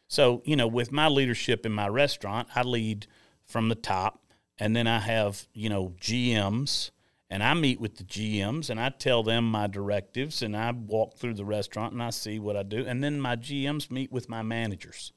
[0.09, 3.07] So you know, with my leadership in my restaurant, I lead
[3.45, 4.19] from the top,
[4.60, 6.91] and then I have you know GMs,
[7.30, 11.18] and I meet with the GMs, and I tell them my directives, and I walk
[11.18, 14.30] through the restaurant and I see what I do, and then my GMs meet with
[14.30, 15.12] my managers,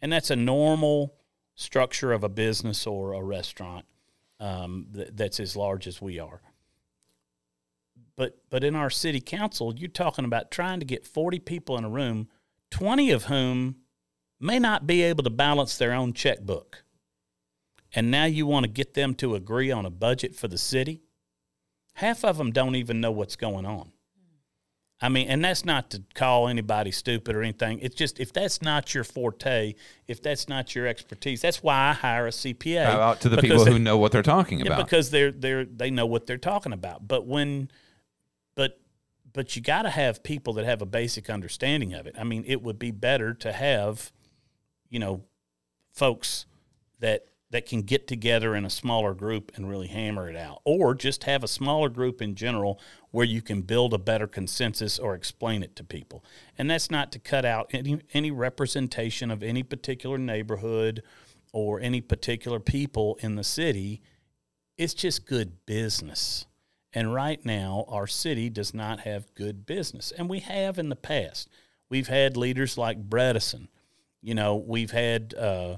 [0.00, 1.14] and that's a normal
[1.54, 3.84] structure of a business or a restaurant
[4.40, 6.40] um, th- that's as large as we are.
[8.16, 11.84] But but in our city council, you're talking about trying to get 40 people in
[11.84, 12.28] a room,
[12.70, 13.76] 20 of whom
[14.40, 16.82] may not be able to balance their own checkbook.
[17.94, 21.02] And now you want to get them to agree on a budget for the city?
[21.94, 23.92] Half of them don't even know what's going on.
[25.02, 27.78] I mean, and that's not to call anybody stupid or anything.
[27.80, 29.74] It's just if that's not your forte,
[30.06, 32.84] if that's not your expertise, that's why I hire a CPA.
[32.84, 34.84] Out to the people they- who know what they're talking yeah, about.
[34.84, 37.08] because they're they're they know what they're talking about.
[37.08, 37.70] But when,
[38.54, 38.78] but
[39.32, 42.14] but you got to have people that have a basic understanding of it.
[42.18, 44.12] I mean, it would be better to have,
[44.90, 45.22] you know,
[45.92, 46.44] folks
[46.98, 50.94] that that can get together in a smaller group and really hammer it out, or
[50.94, 52.80] just have a smaller group in general
[53.10, 56.24] where you can build a better consensus or explain it to people.
[56.56, 61.02] And that's not to cut out any any representation of any particular neighborhood
[61.52, 64.00] or any particular people in the city.
[64.78, 66.46] It's just good business.
[66.92, 70.12] And right now, our city does not have good business.
[70.16, 71.48] And we have in the past.
[71.88, 73.68] We've had leaders like Bredesen.
[74.22, 75.76] You know, we've had uh,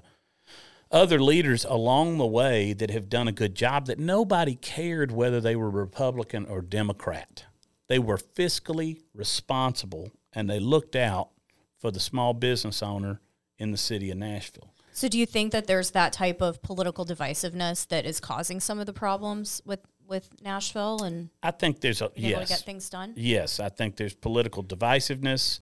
[0.93, 5.41] other leaders along the way that have done a good job that nobody cared whether
[5.41, 7.47] they were Republican or Democrat.
[7.89, 11.31] They were fiscally responsible and they looked out
[11.79, 13.21] for the small business owner
[13.59, 14.73] in the city of Nashville.
[14.93, 18.79] So do you think that there's that type of political divisiveness that is causing some
[18.79, 22.61] of the problems with with Nashville and I think there's a being able to get
[22.61, 23.15] things done?
[23.17, 23.61] yes.
[23.61, 25.61] I think there's political divisiveness.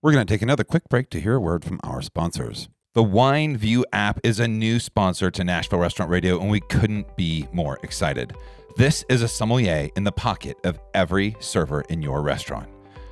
[0.00, 2.68] We're going to take another quick break to hear a word from our sponsors.
[2.94, 7.16] The Wine View app is a new sponsor to Nashville Restaurant Radio, and we couldn't
[7.16, 8.36] be more excited.
[8.76, 12.68] This is a sommelier in the pocket of every server in your restaurant.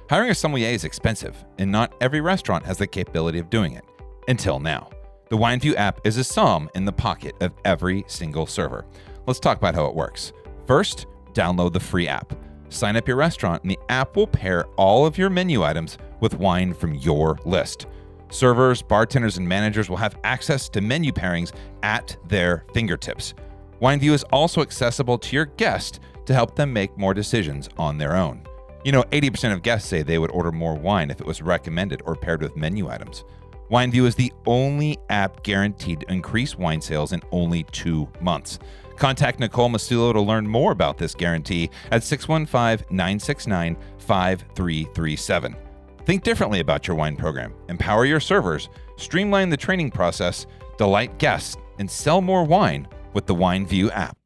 [0.08, 3.84] Hiring a sommelier is expensive, and not every restaurant has the capability of doing it.
[4.28, 4.88] Until now.
[5.30, 8.86] The WineView app is a som in the pocket of every single server.
[9.26, 10.32] Let's talk about how it works.
[10.64, 12.32] First, download the free app.
[12.68, 16.38] Sign up your restaurant, and the app will pair all of your menu items with
[16.38, 17.88] wine from your list.
[18.32, 21.52] Servers, bartenders, and managers will have access to menu pairings
[21.82, 23.34] at their fingertips.
[23.82, 28.16] WineView is also accessible to your guest to help them make more decisions on their
[28.16, 28.42] own.
[28.84, 32.00] You know, 80% of guests say they would order more wine if it was recommended
[32.06, 33.24] or paired with menu items.
[33.70, 38.58] WineView is the only app guaranteed to increase wine sales in only two months.
[38.96, 45.56] Contact Nicole Mastulo to learn more about this guarantee at 615 969 5337.
[46.04, 50.46] Think differently about your wine program, empower your servers, streamline the training process,
[50.76, 54.16] delight guests, and sell more wine with the WineView app.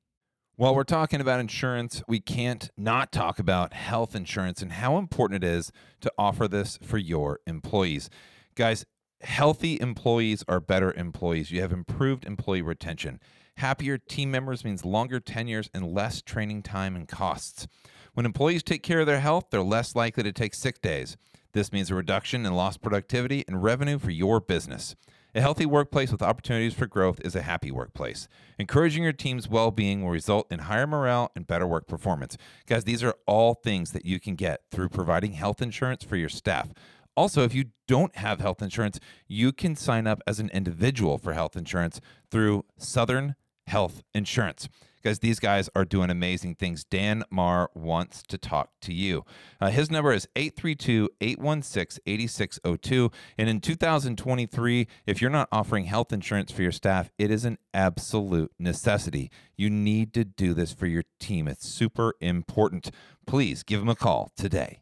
[0.54, 5.44] While we're talking about insurance, we can't not talk about health insurance and how important
[5.44, 5.70] it is
[6.00, 8.08] to offer this for your employees.
[8.54, 8.86] Guys,
[9.20, 11.50] healthy employees are better employees.
[11.50, 13.20] You have improved employee retention.
[13.58, 17.66] Happier team members means longer tenures and less training time and costs.
[18.14, 21.18] When employees take care of their health, they're less likely to take sick days.
[21.56, 24.94] This means a reduction in lost productivity and revenue for your business.
[25.34, 28.28] A healthy workplace with opportunities for growth is a happy workplace.
[28.58, 32.36] Encouraging your team's well being will result in higher morale and better work performance.
[32.66, 36.28] Guys, these are all things that you can get through providing health insurance for your
[36.28, 36.74] staff.
[37.16, 41.32] Also, if you don't have health insurance, you can sign up as an individual for
[41.32, 43.34] health insurance through Southern
[43.66, 44.68] Health Insurance.
[45.02, 46.84] Guys, these guys are doing amazing things.
[46.84, 49.24] Dan Marr wants to talk to you.
[49.60, 53.10] Uh, his number is 832 816 8602.
[53.38, 57.58] And in 2023, if you're not offering health insurance for your staff, it is an
[57.72, 59.30] absolute necessity.
[59.56, 62.90] You need to do this for your team, it's super important.
[63.26, 64.80] Please give him a call today.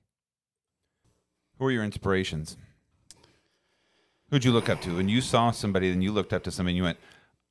[1.59, 2.57] Who are your inspirations?
[4.31, 4.97] Who'd you look up to?
[4.97, 6.99] When you saw somebody, then you looked up to somebody and you went,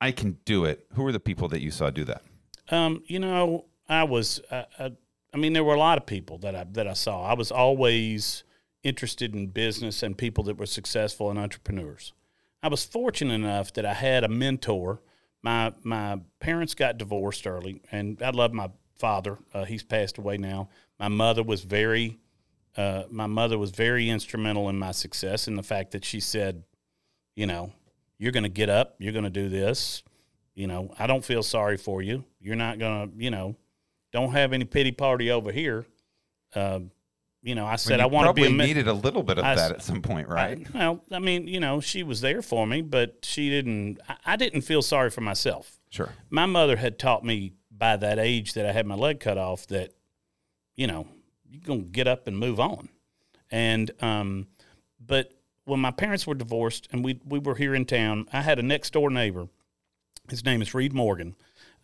[0.02, 0.86] I can do it.
[0.96, 2.24] Who were the people that you saw do that?
[2.70, 4.40] Um, you know, I was.
[4.50, 4.90] Uh, uh,
[5.34, 7.24] I mean, there were a lot of people that I that I saw.
[7.24, 8.44] I was always
[8.84, 12.14] interested in business and people that were successful and entrepreneurs.
[12.62, 15.02] I was fortunate enough that I had a mentor.
[15.42, 19.40] My my parents got divorced early, and I love my father.
[19.54, 20.70] Uh, he's passed away now.
[21.00, 22.20] My mother was very.
[22.76, 26.64] Uh, my mother was very instrumental in my success in the fact that she said,
[27.36, 27.72] you know,
[28.18, 30.02] you're going to get up, you're going to do this.
[30.56, 32.26] You know, I don't feel sorry for you.
[32.40, 33.56] You're not going to, you know,
[34.12, 35.86] don't have any pity party over here.
[36.54, 36.82] Uh,
[37.42, 39.44] you know, I said I want to be a men- needed a little bit of
[39.44, 40.66] I that at some point, right?
[40.74, 44.00] I, well, I mean, you know, she was there for me, but she didn't.
[44.08, 45.80] I, I didn't feel sorry for myself.
[45.90, 46.12] sure.
[46.30, 49.68] My mother had taught me by that age that I had my leg cut off
[49.68, 49.94] that,
[50.76, 51.08] you know,
[51.50, 52.88] you're gonna get up and move on.
[53.52, 54.48] And um,
[55.06, 55.34] but
[55.66, 58.64] when my parents were divorced and we we were here in town, I had a
[58.64, 59.48] next door neighbor.
[60.30, 61.36] His name is Reed Morgan,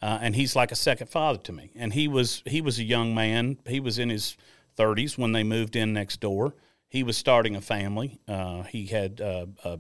[0.02, 1.72] uh, and he's like a second father to me.
[1.76, 3.58] And he was he was a young man.
[3.68, 4.38] He was in his
[4.78, 6.56] 30s when they moved in next door.
[6.88, 8.20] He was starting a family.
[8.28, 9.80] Uh, he had uh, a,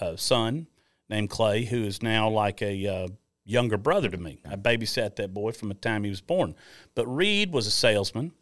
[0.00, 0.68] a son
[1.08, 3.08] named Clay, who is now like a uh,
[3.44, 4.40] younger brother to me.
[4.48, 6.54] I babysat that boy from the time he was born.
[6.94, 8.32] But Reed was a salesman,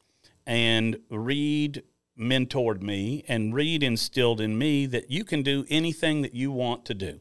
[0.47, 1.83] and Reed
[2.19, 6.85] mentored me, and Reed instilled in me that you can do anything that you want
[6.85, 7.19] to do.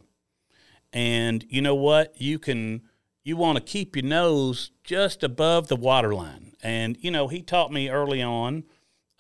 [0.94, 2.20] And you know what?
[2.20, 2.82] You can
[3.24, 6.54] you want to keep your nose just above the waterline.
[6.64, 8.64] And you know, he taught me early on.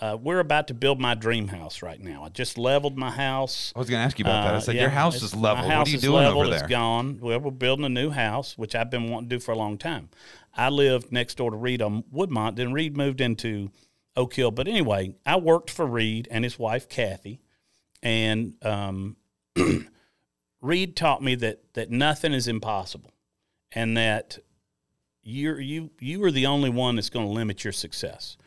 [0.01, 2.23] Uh, we're about to build my dream house right now.
[2.23, 3.73] I just leveled my house.
[3.75, 4.53] I was going to ask you about that.
[4.53, 5.67] I Uh, said, yeah, your house is leveled.
[5.67, 6.69] My What are you doing leveled, over It's there?
[6.69, 7.19] gone.
[7.19, 9.77] Well, we're building a new house, which I've been wanting to do for a long
[9.77, 10.07] time.
[10.55, 12.55] I lived next door to Reed on Woodmont.
[12.55, 13.71] Then Reed moved into
[14.15, 14.51] Oak Hill.
[14.51, 17.41] But anyway, I worked for Reed and his wife Kathy,
[18.01, 19.17] and um,
[20.61, 23.11] Reed taught me that that nothing is impossible,
[23.71, 24.39] and that
[25.23, 28.37] you're you you are the only one that's going to limit your success.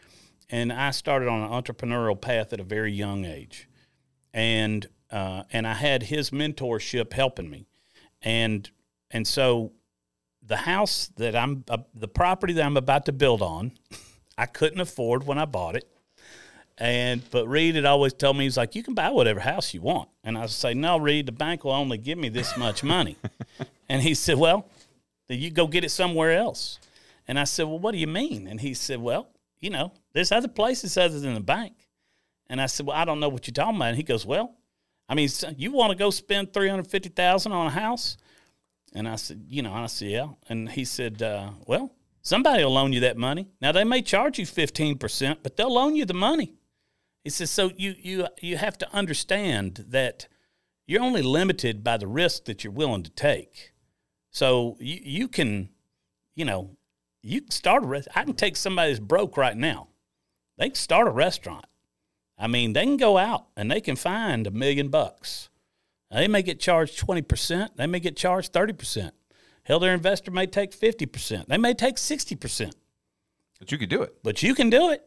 [0.50, 3.68] And I started on an entrepreneurial path at a very young age,
[4.34, 7.66] and uh, and I had his mentorship helping me,
[8.20, 8.70] and
[9.10, 9.72] and so
[10.42, 13.72] the house that I'm uh, the property that I'm about to build on,
[14.38, 15.88] I couldn't afford when I bought it,
[16.78, 19.82] And but Reed had always told me he's like, you can buy whatever house you
[19.82, 20.08] want.
[20.24, 23.16] And I say, no, Reed, the bank will only give me this much money.
[23.88, 24.68] and he said, well,
[25.28, 26.78] then you go get it somewhere else.
[27.28, 28.46] And I said, well, what do you mean?
[28.46, 29.28] And he said, well,
[29.60, 31.74] you know, there's other places other than the bank.
[32.48, 33.88] And I said, well, I don't know what you're talking about.
[33.88, 34.56] And he goes, well,
[35.08, 38.16] I mean, you want to go spend three hundred fifty thousand on a house?
[38.94, 40.28] And I said, you know, I said, yeah.
[40.48, 43.48] And he said, uh, well, somebody will loan you that money.
[43.60, 46.54] Now they may charge you fifteen percent, but they'll loan you the money.
[47.24, 50.26] He says, so you you you have to understand that
[50.86, 53.72] you're only limited by the risk that you're willing to take.
[54.30, 55.68] So you you can,
[56.34, 56.76] you know,
[57.22, 58.08] you can start a rest.
[58.14, 59.88] I can take somebody that's broke right now.
[60.58, 61.66] They can start a restaurant.
[62.38, 65.48] I mean, they can go out and they can find a million bucks.
[66.10, 67.76] They may get charged 20%.
[67.76, 69.12] They may get charged 30%.
[69.64, 71.46] Hell, their investor may take 50%.
[71.46, 72.72] They may take 60%.
[73.58, 74.16] But you could do it.
[74.22, 75.06] But you can do it.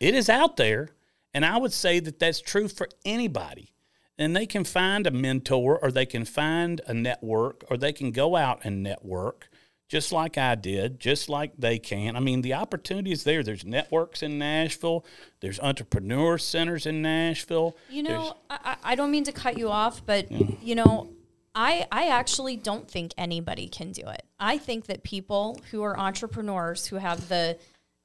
[0.00, 0.88] It is out there.
[1.34, 3.74] And I would say that that's true for anybody.
[4.18, 8.12] And they can find a mentor or they can find a network or they can
[8.12, 9.48] go out and network
[9.92, 12.16] just like I did, just like they can.
[12.16, 13.42] I mean, the opportunity is there.
[13.42, 15.04] There's networks in Nashville,
[15.40, 17.76] there's entrepreneur centers in Nashville.
[17.90, 21.10] You know, I, I I don't mean to cut you off, but you know,
[21.54, 24.22] I I actually don't think anybody can do it.
[24.40, 27.58] I think that people who are entrepreneurs who have the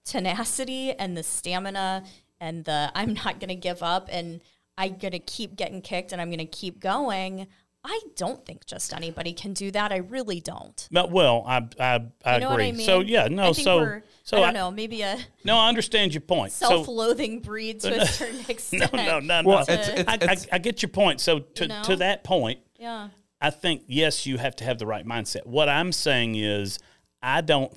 [0.03, 2.03] tenacity and the stamina
[2.39, 4.41] and the I'm not going to give up and
[4.77, 7.47] I'm going to keep getting kicked and I'm going to keep going.
[7.83, 9.93] I don't think just anybody can do that.
[9.93, 10.87] I really don't.
[10.91, 12.65] But, well, I I, I You know agree.
[12.65, 12.85] what I mean?
[12.85, 15.69] So yeah, no, I think so we're, so I don't know, maybe a No, I
[15.69, 16.51] understand your point.
[16.51, 18.93] Self-loathing breeds to a certain no, extent.
[18.93, 19.41] no, no, no.
[19.47, 21.21] Well, it's- it's- I, it's- I, I get your point.
[21.21, 21.83] So to You know?
[21.83, 23.09] to that point, Yeah.
[23.39, 25.45] I think yes, you have to have the right mindset.
[25.45, 26.79] What I'm saying is,
[27.21, 27.71] I don't.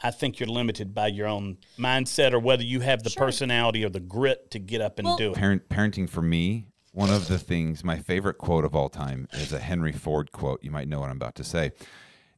[0.00, 3.88] I think you're limited by your own mindset or whether you have the personality or
[3.88, 5.36] the grit to get up and Well- do it.
[5.36, 9.52] Parent, parenting for me, one of the things, my favorite quote of all time is
[9.52, 10.62] a Henry Ford quote.
[10.62, 11.72] You might know what I'm about to say.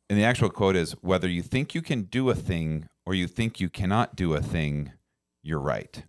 [0.09, 3.27] And the actual quote is whether you think you can do a thing or you
[3.27, 4.93] think you cannot do a thing,
[5.43, 6.05] you're right.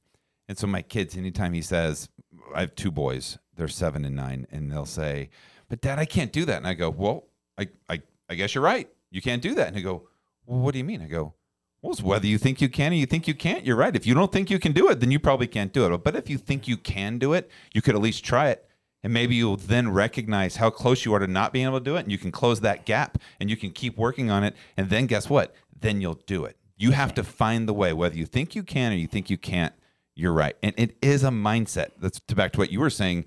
[0.49, 2.09] And so my kids, anytime he says,
[2.55, 5.29] I have two boys, they're seven and nine, and they'll say,
[5.69, 6.57] But dad, I can't do that.
[6.57, 7.27] And I go, Well,
[7.57, 8.89] I, I, I guess you're right.
[9.11, 9.67] You can't do that.
[9.67, 10.07] And they go,
[10.45, 11.01] Well, what do you mean?
[11.01, 11.35] I go,
[11.81, 13.95] well, it's whether you think you can or you think you can't, you're right.
[13.95, 15.97] If you don't think you can do it, then you probably can't do it.
[16.03, 18.67] But if you think you can do it, you could at least try it.
[19.03, 21.95] And maybe you'll then recognize how close you are to not being able to do
[21.95, 22.01] it.
[22.01, 24.55] And you can close that gap and you can keep working on it.
[24.77, 25.55] And then guess what?
[25.79, 26.55] Then you'll do it.
[26.77, 29.37] You have to find the way, whether you think you can or you think you
[29.37, 29.73] can't,
[30.15, 30.55] you're right.
[30.61, 31.91] And it is a mindset.
[31.99, 33.25] That's to back to what you were saying.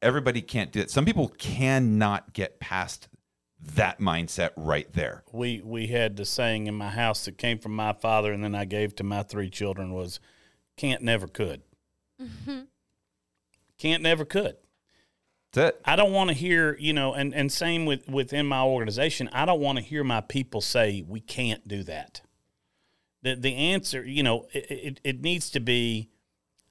[0.00, 0.90] Everybody can't do it.
[0.90, 3.08] Some people cannot get past
[3.62, 5.22] that mindset right there.
[5.32, 8.54] we we had the saying in my house that came from my father and then
[8.54, 10.20] I gave to my three children was
[10.76, 11.62] can't never could.
[12.20, 12.62] Mm-hmm.
[13.78, 14.56] Can't never could.
[15.52, 15.82] That's it.
[15.84, 19.44] I don't want to hear, you know, and, and same with within my organization, I
[19.44, 22.22] don't want to hear my people say we can't do that.
[23.22, 26.10] The the answer, you know, it, it, it needs to be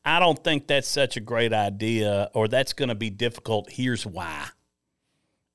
[0.04, 3.70] I don't think that's such a great idea or that's going to be difficult.
[3.72, 4.48] Here's why.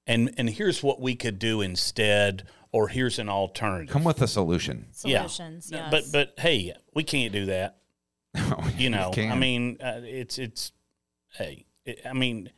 [0.07, 3.93] And and here's what we could do instead or here's an alternative.
[3.93, 4.87] Come with a solution.
[4.93, 5.71] Solutions.
[5.71, 5.91] No, yes.
[5.91, 7.79] But but hey, we can't do that.
[8.77, 10.73] You know, I mean, uh, it's it's
[11.33, 12.51] hey, it, I mean,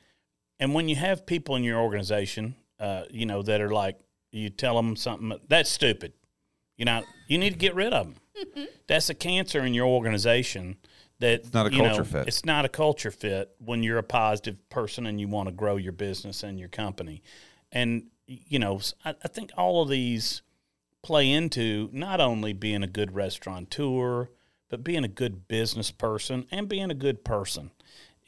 [0.59, 4.01] and when you have people in your organization, uh, you know, that are like,
[4.33, 6.13] you tell them something that's stupid.
[6.77, 8.67] You know, you need to get rid of them.
[8.89, 10.77] that's a cancer in your organization.
[11.21, 12.29] That it's not a you know, culture fit.
[12.29, 15.77] It's not a culture fit when you're a positive person and you want to grow
[15.77, 17.23] your business and your company.
[17.73, 20.43] And you know, I, I think all of these
[21.03, 24.29] play into not only being a good restaurateur,
[24.69, 27.71] but being a good business person and being a good person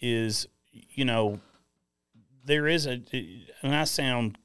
[0.01, 1.41] is, you know,
[2.45, 3.03] there is a,
[3.63, 4.39] and I sound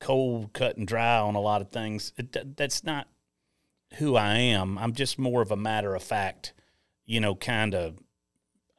[0.00, 2.12] cold, cut, and dry on a lot of things.
[2.16, 3.08] It, that's not
[3.94, 4.78] who I am.
[4.78, 6.52] I'm just more of a matter of fact,
[7.06, 7.98] you know, kind of.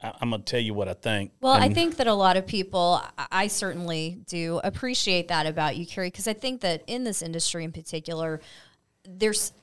[0.02, 1.32] I- I'm gonna tell you what I think.
[1.42, 5.76] Well, I think that a lot of people, I- I certainly do appreciate that about
[5.76, 8.40] you, Carey, because I think that in this industry in particular,
[9.04, 9.54] there's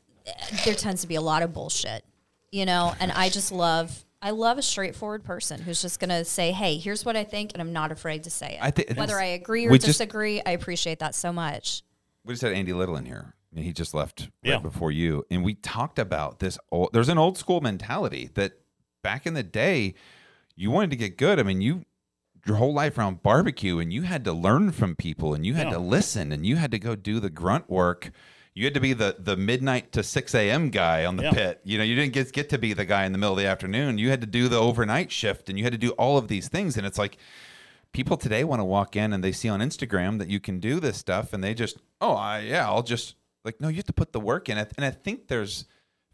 [0.65, 2.03] there tends to be a lot of bullshit,
[2.51, 6.51] you know, and I just love I love a straightforward person who's just gonna say,
[6.51, 8.59] "Hey, here's what I think," and I'm not afraid to say it.
[8.63, 11.83] I thi- Whether I agree or we just- disagree, I appreciate that so much.
[12.25, 13.34] we just had Andy Little in here.
[13.57, 14.59] He just left right Yeah.
[14.59, 16.59] before you, and we talked about this.
[16.71, 18.53] Old, there's an old school mentality that
[19.03, 19.95] back in the day,
[20.57, 21.39] you wanted to get good.
[21.39, 21.85] I mean, you
[22.47, 25.69] your whole life around barbecue, and you had to learn from people, and you had
[25.69, 25.75] Yeah.
[25.75, 28.11] to listen, and you had to go do the grunt work.
[28.57, 30.71] you had to be the the midnight to six a.m.
[30.71, 31.33] guy on the Yeah.
[31.33, 31.61] pit.
[31.65, 33.49] You know, you didn't get get to be the guy in the middle of the
[33.49, 33.99] afternoon.
[33.99, 36.47] You had to do the overnight shift, and you had to do all of these
[36.49, 36.77] things.
[36.77, 37.17] And it's like
[37.93, 40.79] people today want to walk in and they see on Instagram that you can do
[40.79, 43.93] this stuff, and they just, oh, I, yeah, I'll just like, no, you have to
[43.93, 44.73] put the work in it.
[44.77, 45.67] And I think there's,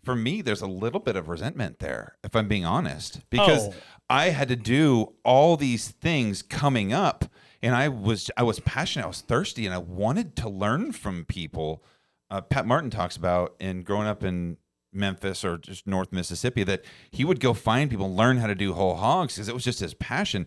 [0.04, 3.74] for me, there's a little bit of resentment there, if I'm being honest, because Oh.
[4.08, 7.24] I had to do all these things coming up,
[7.62, 11.24] and I was, I was passionate, I was thirsty, and I wanted to learn from
[11.26, 11.84] people.
[12.30, 14.56] Uh, Pat Martin talks about in growing up in
[14.92, 18.72] Memphis or just North Mississippi that he would go find people, learn how to do
[18.72, 20.46] whole hogs because it was just his passion.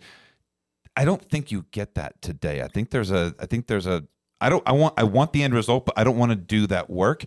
[0.97, 2.61] I don't think you get that today.
[2.61, 4.03] I think there's a I think there's a
[4.41, 6.67] I don't I want I want the end result, but I don't want to do
[6.67, 7.25] that work.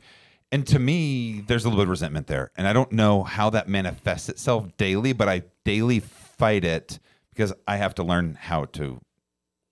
[0.53, 2.53] And to me, there's a little bit of resentment there.
[2.57, 7.01] And I don't know how that manifests itself daily, but I daily fight it
[7.31, 9.01] because I have to learn how to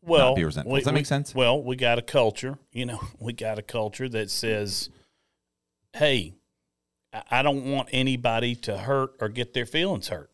[0.02, 0.74] well, be resentful.
[0.74, 1.34] Does that make sense?
[1.34, 4.90] Well, we got a culture, you know, we got a culture that says,
[5.92, 6.34] "Hey,
[7.12, 10.30] I- I don't want anybody to hurt or get their feelings hurt."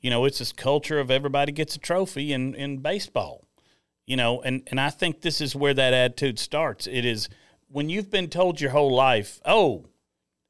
[0.00, 3.44] You know, it's this culture of everybody gets a trophy in in baseball.
[4.06, 6.86] You know, and and I think this is where that attitude starts.
[6.86, 7.28] It is
[7.68, 9.86] when you've been told your whole life, "Oh,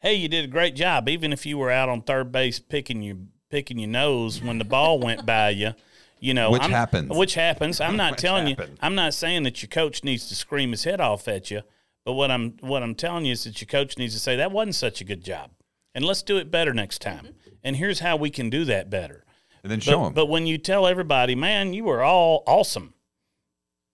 [0.01, 3.03] hey, you did a great job," even if you were out on third base picking
[3.03, 3.17] your
[3.49, 5.73] picking your nose when the ball went by you.
[6.21, 7.11] You know, Which I'm- happens.
[7.17, 7.81] Which happens.
[7.81, 8.57] I'm not Which telling you.
[8.81, 11.63] I'm not saying that your coach needs to scream his head off at you,
[12.05, 14.51] but what I'm what I'm telling you is that your coach needs to say that
[14.53, 15.51] wasn't such a good job,
[15.95, 17.25] and let's do it better next time.
[17.27, 17.49] Mm-hmm.
[17.65, 19.25] And here's how we can do that better.
[19.63, 20.13] and then show But, them.
[20.15, 22.95] but when you tell everybody, man, you were all awesome,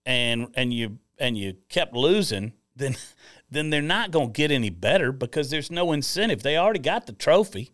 [0.05, 2.95] and and you and you kept losing, then
[3.51, 6.43] then they're not going to get any better because there's no incentive.
[6.43, 7.71] They already got the trophy,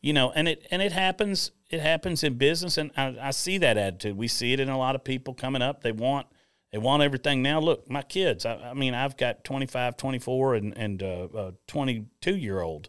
[0.00, 0.32] you know.
[0.32, 1.52] And it and it happens.
[1.68, 4.16] It happens in business, and I, I see that attitude.
[4.16, 5.82] We see it in a lot of people coming up.
[5.82, 6.26] They want
[6.70, 7.60] they want everything now.
[7.60, 8.46] Look, my kids.
[8.46, 12.88] I, I mean, I've got 25, 24, and and uh, a 22 year old,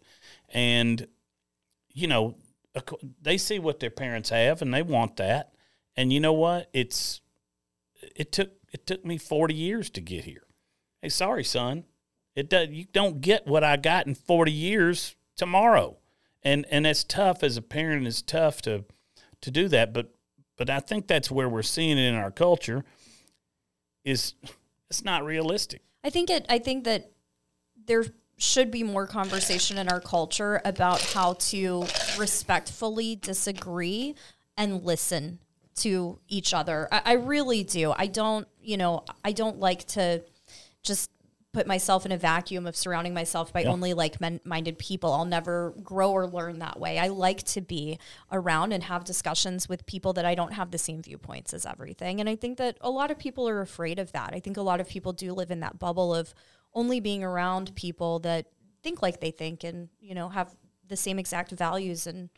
[0.50, 1.08] and
[1.94, 2.36] you know,
[3.22, 5.54] they see what their parents have and they want that.
[5.96, 6.70] And you know what?
[6.74, 7.22] It's
[8.16, 10.44] it took it took me 40 years to get here.
[11.02, 11.86] Hey, sorry, son.
[12.36, 15.98] It does you don't get what I got in 40 years tomorrow.
[16.44, 18.86] And and it's tough as a parent it's tough to
[19.42, 20.14] to do that, but
[20.58, 22.86] but I think that's where we're seeing it in our culture
[24.06, 24.36] is
[24.90, 25.82] it's not realistic.
[26.04, 26.46] I think it.
[26.48, 27.12] I think that
[27.88, 28.06] there
[28.38, 31.86] should be more conversation in our culture about how to
[32.20, 34.14] respectfully disagree
[34.56, 35.40] and listen
[35.78, 36.88] to each other.
[36.92, 37.94] I, I really do.
[37.98, 38.48] I don't.
[38.68, 39.04] You know.
[39.24, 40.24] I don't like to
[40.84, 41.12] just
[41.54, 45.12] put myself in a vacuum of surrounding myself by only like men- minded people.
[45.12, 47.00] I'll never grow or learn that way.
[47.00, 47.98] I like to be
[48.32, 52.20] around and have discussions with people that I don't have the same viewpoints as everything.
[52.20, 54.32] And I think that a lot of people are afraid of that.
[54.34, 56.34] I think a lot of people do live in that bubble of
[56.76, 58.46] only being around people that
[58.84, 60.54] think like they think and, you know, have
[60.88, 62.30] the same exact values and,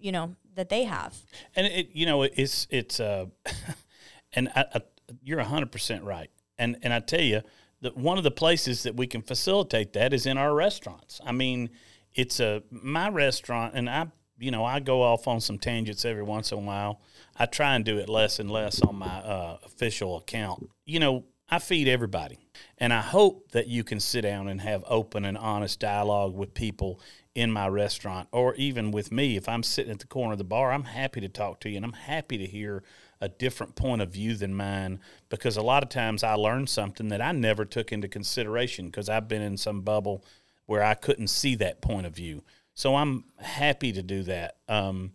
[0.00, 1.16] you know, that they have.
[1.54, 3.26] and it you know it's it's uh
[4.32, 4.80] and I, I,
[5.22, 6.30] you're 100% right.
[6.58, 7.42] And and I tell you
[7.80, 11.20] that one of the places that we can facilitate that is in our restaurants.
[11.24, 11.70] I mean
[12.14, 14.08] it's a my restaurant and I
[14.38, 17.00] you know I go off on some tangents every once in a while.
[17.36, 20.68] I try and do it less and less on my uh, official account.
[20.84, 22.38] You know I feed everybody
[22.78, 26.54] and I hope that you can sit down and have open and honest dialogue with
[26.54, 27.00] people
[27.34, 29.36] in my restaurant or even with me.
[29.36, 31.76] If I'm sitting at the corner of the bar, I'm happy to talk to you
[31.76, 32.84] and I'm happy to hear
[33.20, 37.08] a different point of view than mine because a lot of times I learn something
[37.08, 40.24] that I never took into consideration because I've been in some bubble
[40.66, 42.42] where I couldn't see that point of view.
[42.74, 44.56] So I'm happy to do that.
[44.68, 45.12] Um,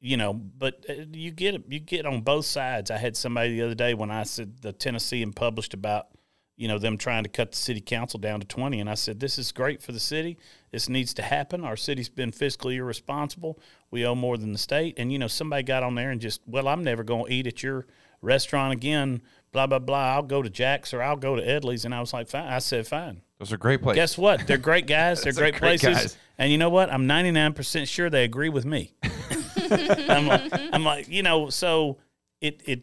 [0.00, 2.90] you know, but uh, you get you get on both sides.
[2.90, 6.08] I had somebody the other day when I said the Tennessean published about
[6.56, 9.20] you know them trying to cut the city council down to 20 and I said
[9.20, 10.38] this is great for the city.
[10.70, 11.64] This needs to happen.
[11.64, 13.58] Our city's been fiscally irresponsible.
[13.90, 16.40] We owe more than the state and you know somebody got on there and just
[16.46, 17.86] well I'm never going to eat at your
[18.22, 19.22] restaurant again
[19.54, 20.14] blah blah blah.
[20.14, 22.46] I'll go to Jack's or I'll go to Edley's and I was like fine.
[22.46, 23.22] I said fine.
[23.38, 23.96] Those are great places.
[23.96, 24.46] Guess what?
[24.46, 25.22] They're great guys.
[25.24, 26.02] They're great, great places.
[26.02, 26.16] guys.
[26.38, 26.90] And you know what?
[26.90, 28.94] I'm 99% sure they agree with me.
[29.70, 31.98] I'm, like, I'm like, you know, so
[32.40, 32.82] it it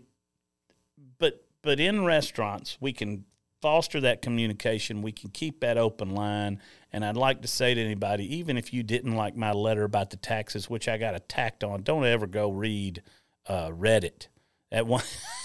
[1.20, 3.26] but but in restaurants we can
[3.62, 5.02] foster that communication.
[5.02, 6.60] We can keep that open line.
[6.92, 10.10] And I'd like to say to anybody, even if you didn't like my letter about
[10.10, 13.02] the taxes, which I got attacked on, don't ever go read
[13.48, 14.28] uh, Reddit.
[14.72, 15.04] At one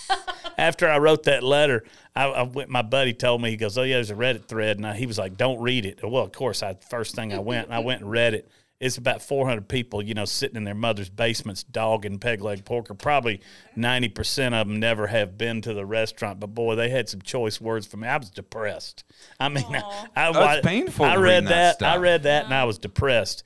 [0.59, 2.71] after I wrote that letter, I, I went.
[2.71, 5.07] My buddy told me he goes, "Oh yeah, there's a Reddit thread," and I, he
[5.07, 8.03] was like, "Don't read it." Well, of course, I first thing I went, I went
[8.03, 8.49] and read it,
[8.79, 12.95] it's about 400 people, you know, sitting in their mother's basements, dogging peg leg porker.
[12.95, 13.41] Probably
[13.77, 17.61] 90% of them never have been to the restaurant, but boy, they had some choice
[17.61, 18.09] words for me.
[18.09, 19.05] I was depressed.
[19.41, 21.95] I mean, I, I, Oh, painful I read read that that.
[21.95, 23.45] I read that, and I was depressed.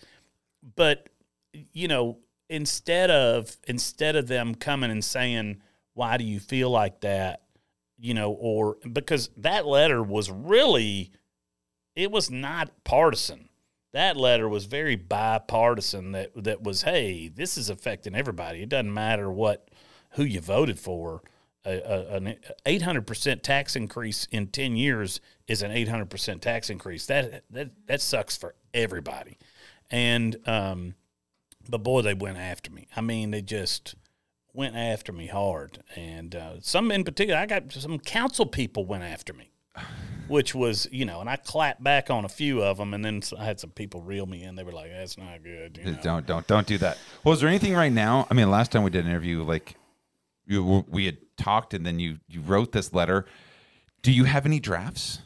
[0.76, 1.08] But
[1.52, 2.18] you know,
[2.48, 5.62] instead of instead of them coming and saying,
[5.94, 7.42] "Why do you feel like that?"
[8.00, 11.12] you know, or because that letter was really,
[11.94, 13.49] it was not partisan.
[13.92, 16.12] That letter was very bipartisan.
[16.12, 18.62] That that was, hey, this is affecting everybody.
[18.62, 19.68] It doesn't matter what
[20.10, 21.22] who you voted for.
[21.66, 26.08] A, a, an eight hundred percent tax increase in ten years is an eight hundred
[26.08, 27.06] percent tax increase.
[27.06, 29.36] That that that sucks for everybody.
[29.90, 30.94] And um,
[31.68, 32.88] but boy, they went after me.
[32.96, 33.94] I mean, they just
[34.54, 39.04] went after me hard, and uh, some in particular, I got some council people went
[39.04, 39.49] after me,
[40.28, 43.20] which was you know, and I clapped back on a few of them, and then
[43.38, 44.54] I had some people reel me in.
[44.54, 45.98] They were like, "That's not good." You know?
[46.02, 46.98] Don't don't don't do that.
[47.24, 48.26] Well, is there anything right now?
[48.30, 49.74] I mean, last time we did an interview, like
[50.46, 53.26] you, we had talked, and then you you wrote this letter.
[54.02, 55.20] Do you have any drafts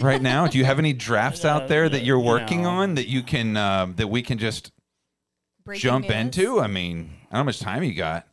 [0.00, 0.46] right now?
[0.46, 2.70] Do you have any drafts out there that you're working No.
[2.70, 4.72] on that you can um, that we can just
[5.64, 6.14] Breaking jump news.
[6.16, 6.60] into?
[6.60, 8.26] I mean, I don't know how much time you got.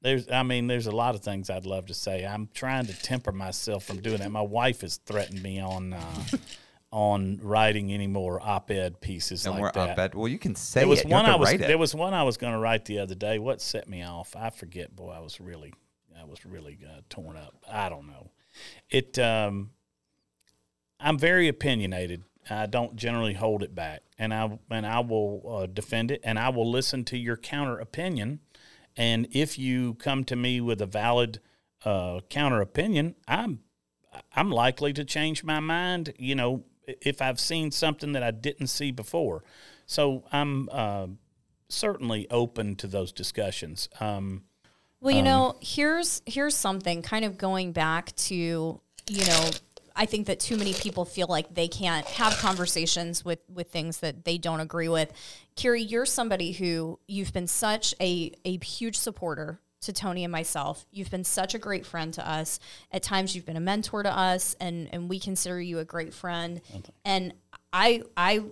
[0.00, 2.24] There's, I mean, there's a lot of things I'd love to say.
[2.24, 4.30] I'm trying to temper myself from doing that.
[4.30, 6.24] My wife has threatened me on uh,
[6.92, 9.98] on writing any more op-ed pieces And like we're that.
[9.98, 10.14] at.
[10.14, 11.08] Well, you can say There was it.
[11.08, 13.38] One I was there was one I was going to write the other day.
[13.38, 14.34] What set me off?
[14.36, 14.94] I forget.
[14.94, 15.72] Boy, I was really
[16.18, 17.54] I was really uh, torn up.
[17.70, 18.30] I don't know.
[18.90, 19.18] It.
[19.18, 19.70] Um,
[21.00, 22.24] I'm very opinionated.
[22.50, 26.38] I don't generally hold it back, and I and I will uh, defend it, and
[26.38, 28.40] I will listen to your counter opinion.
[28.98, 31.40] And if you come to me with a valid
[31.84, 33.60] uh, counter opinion, I'm
[34.34, 36.12] I'm likely to change my mind.
[36.18, 39.44] You know, if I've seen something that I didn't see before.
[39.86, 41.06] So I'm uh,
[41.68, 43.88] certainly open to those discussions.
[44.00, 44.42] Um,
[45.00, 49.50] Well, you know, here's here's something kind of going back to, you know,
[49.98, 53.98] I think that too many people feel like they can't have conversations with with things
[53.98, 55.12] that they don't agree with.
[55.56, 60.86] Carey, you're somebody who you've been such a a huge supporter to Tony and myself.
[60.92, 62.60] You've been such a great friend to us.
[62.92, 66.14] At times you've been a mentor to us and and we consider you a great
[66.14, 66.60] friend.
[67.04, 67.34] And
[67.72, 68.44] I I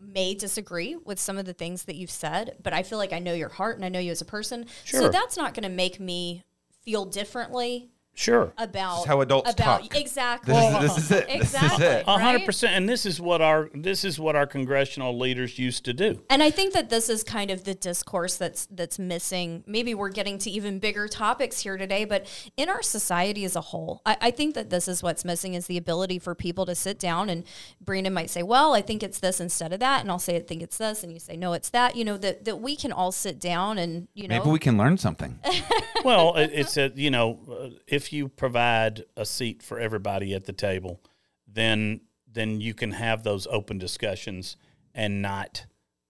[0.00, 3.18] may disagree with some of the things that you've said, but I feel like I
[3.18, 4.66] know your heart and I know you as a person.
[4.86, 6.44] So that's not going to make me
[6.82, 8.52] feel differently sure.
[8.58, 9.96] about how adults about talk.
[9.96, 10.54] exactly.
[10.54, 11.26] This is- this is it.
[11.28, 11.86] Exactly.
[12.06, 12.74] A hundred percent.
[12.74, 16.22] and this is what our this is what our congressional leaders used to do.
[16.30, 19.64] And I think that this is kind of the discourse that's that's missing.
[19.66, 23.60] Maybe we're getting to even bigger topics here today, but in our society as a
[23.60, 26.74] whole, I, I think that this is what's missing is the ability for people to
[26.74, 27.44] sit down and
[27.80, 30.40] Brandon might say, Well, I think it's this instead of that, and I'll say I
[30.40, 31.96] think it's this, and you say, No, it's that.
[31.96, 34.76] You know, that that we can all sit down and, you know Maybe we can
[34.76, 35.38] learn something.
[36.04, 37.68] well, it's a you know, uh,
[38.04, 41.00] if you provide a seat for everybody at the table,
[41.48, 44.56] then then you can have those open discussions
[44.92, 45.64] and not,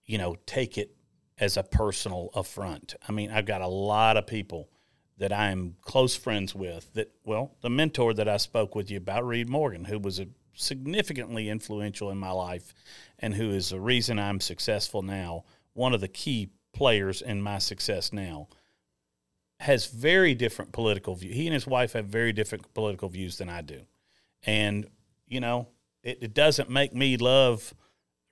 [0.04, 0.96] you know, take it
[1.38, 2.94] as a personal affront.
[3.06, 4.70] I mean, I've got a lot of people
[5.18, 6.92] that I am close friends with.
[6.94, 10.26] That well, the mentor that I spoke with you about, Reed Morgan, who was a
[10.52, 12.74] significantly influential in my life,
[13.20, 15.44] and who is the reason I'm successful now.
[15.74, 18.48] One of the key players in my success now
[19.64, 21.32] has very different political view.
[21.32, 23.80] He and his wife have very different political views than I do,
[24.44, 24.86] and
[25.26, 25.68] you know,
[26.02, 27.72] it, it doesn't make me love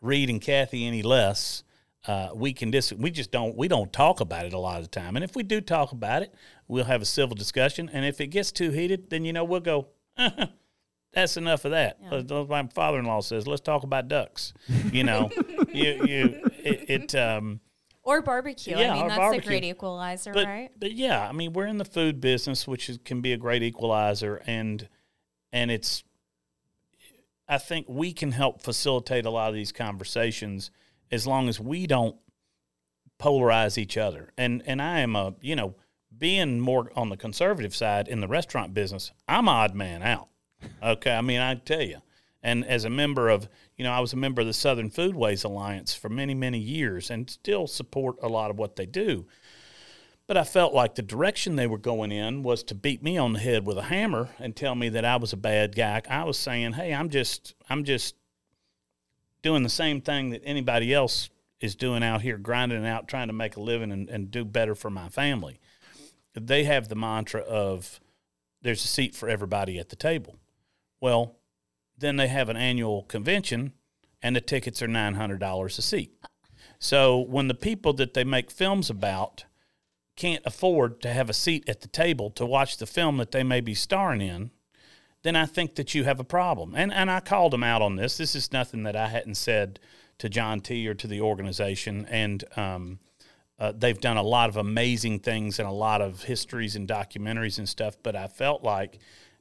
[0.03, 1.65] Reed and Kathy any less.
[2.07, 4.83] Uh, we can dis- we just don't we don't talk about it a lot of
[4.83, 6.35] the time, and if we do talk about it,
[6.69, 7.89] we'll have a civil discussion.
[7.93, 9.89] And if it gets too heated, then you know we'll go.
[11.15, 11.99] That's enough of that.
[12.11, 14.53] Uh, My father-in-law says, "Let's talk about ducks."
[14.93, 15.31] You know,
[15.73, 16.91] you you it.
[16.91, 17.61] it um,
[18.03, 18.77] or barbecue.
[18.77, 19.43] Yeah, I mean, that's barbecue.
[19.43, 20.71] a great equalizer, but, right?
[20.79, 23.63] But yeah, I mean, we're in the food business, which is, can be a great
[23.63, 24.89] equalizer, and
[25.53, 26.05] and it's.
[27.49, 30.71] I think we can help facilitate a lot of these conversations
[31.11, 32.17] as long as we don't
[33.21, 34.33] polarize each other.
[34.37, 35.75] And and I am a you know
[36.17, 40.29] being more on the conservative side in the restaurant business, I'm odd man out.
[40.83, 41.99] Okay, I mean I tell you,
[42.43, 45.45] and as a member of you know I was a member of the Southern Foodways
[45.45, 49.27] Alliance for many many years and still support a lot of what they do.
[50.27, 53.33] But I felt like the direction they were going in was to beat me on
[53.33, 56.01] the head with a hammer and tell me that I was a bad guy.
[56.09, 58.15] I was saying, "Hey, I'm just I'm just
[59.43, 61.29] doing the same thing that anybody else
[61.61, 64.75] is doing out here, grinding out, trying to make a living and, and do better
[64.75, 65.61] for my family."
[66.35, 68.01] They have the mantra of
[68.63, 70.37] there's a seat for everybody at the table.
[71.01, 71.37] Well,
[72.03, 73.73] then they have an annual convention
[74.23, 76.15] and the tickets are $900 a seat.
[76.79, 79.45] So when the people that they make films about
[80.17, 83.43] can't afford to have a seat at the table to watch the film that they
[83.43, 84.51] may be starring in,
[85.23, 86.75] then I think that you have a problem.
[86.75, 88.17] And and I called them out on this.
[88.17, 89.79] This is nothing that I hadn't said
[90.19, 92.07] to John T or to the organization.
[92.11, 92.99] And um,
[93.59, 97.59] uh, they've done a lot of amazing things and a lot of histories and documentaries
[97.59, 97.97] and stuff.
[98.03, 98.99] But I felt like,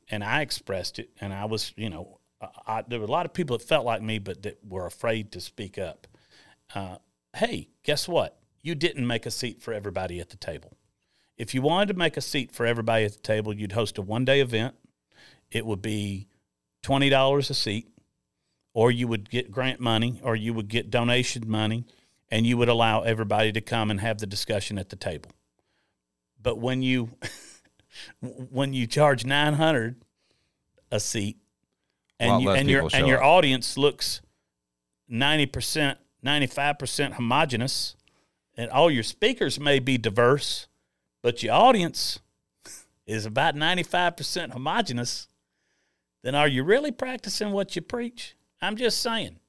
[0.09, 2.19] and I expressed it, and I was, you know,
[2.68, 5.31] I, there were a lot of people that felt like me, but that were afraid
[5.34, 6.07] to speak up.
[6.73, 6.97] Uh,
[7.35, 8.39] hey, guess what?
[8.61, 10.77] You didn't make a seat for everybody at the table.
[11.38, 14.01] If you wanted to make a seat for everybody at the table, you'd host a
[14.01, 14.76] one day event.
[15.51, 16.27] It would be
[16.84, 17.89] $20 a seat,
[18.73, 21.85] or you would get grant money, or you would get donation money,
[22.30, 25.31] and you would allow everybody to come and have the discussion at the table.
[26.41, 27.11] But when you
[28.22, 30.01] when you charge 900
[30.91, 31.38] a seat
[32.22, 33.26] and you, and your and your up.
[33.26, 34.22] audience looks
[35.11, 37.95] 90%, 95% homogenous
[38.56, 40.68] and all your speakers may be diverse,
[41.22, 42.19] but your audience
[43.06, 45.27] is about 95% homogenous,
[46.23, 48.35] then are you really practicing what you preach?
[48.61, 49.39] I'm just saying.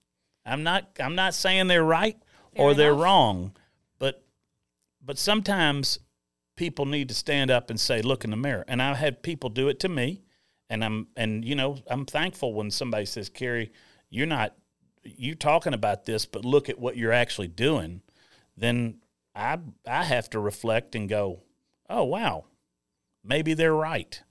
[0.44, 2.16] I'm not I'm not saying they're right
[2.56, 3.52] or Fair they're wrong,
[3.98, 4.24] but
[5.04, 6.00] but sometimes
[6.56, 9.50] people need to stand up and say, "Look in the mirror." And I've had people
[9.50, 10.22] do it to me,
[10.70, 13.72] and I'm and you know I'm thankful when somebody says, "Carey,
[14.10, 14.54] you're not
[15.04, 18.02] you talking about this, but look at what you're actually doing."
[18.56, 19.00] Then
[19.34, 21.42] I I have to reflect and go,
[21.88, 22.46] "Oh wow,
[23.24, 24.22] maybe they're right."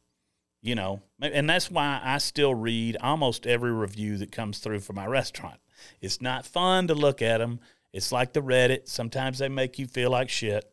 [0.63, 4.93] You know, and that's why I still read almost every review that comes through for
[4.93, 5.59] my restaurant.
[6.01, 7.59] It's not fun to look at them.
[7.93, 8.87] It's like the Reddit.
[8.87, 10.71] Sometimes they make you feel like shit.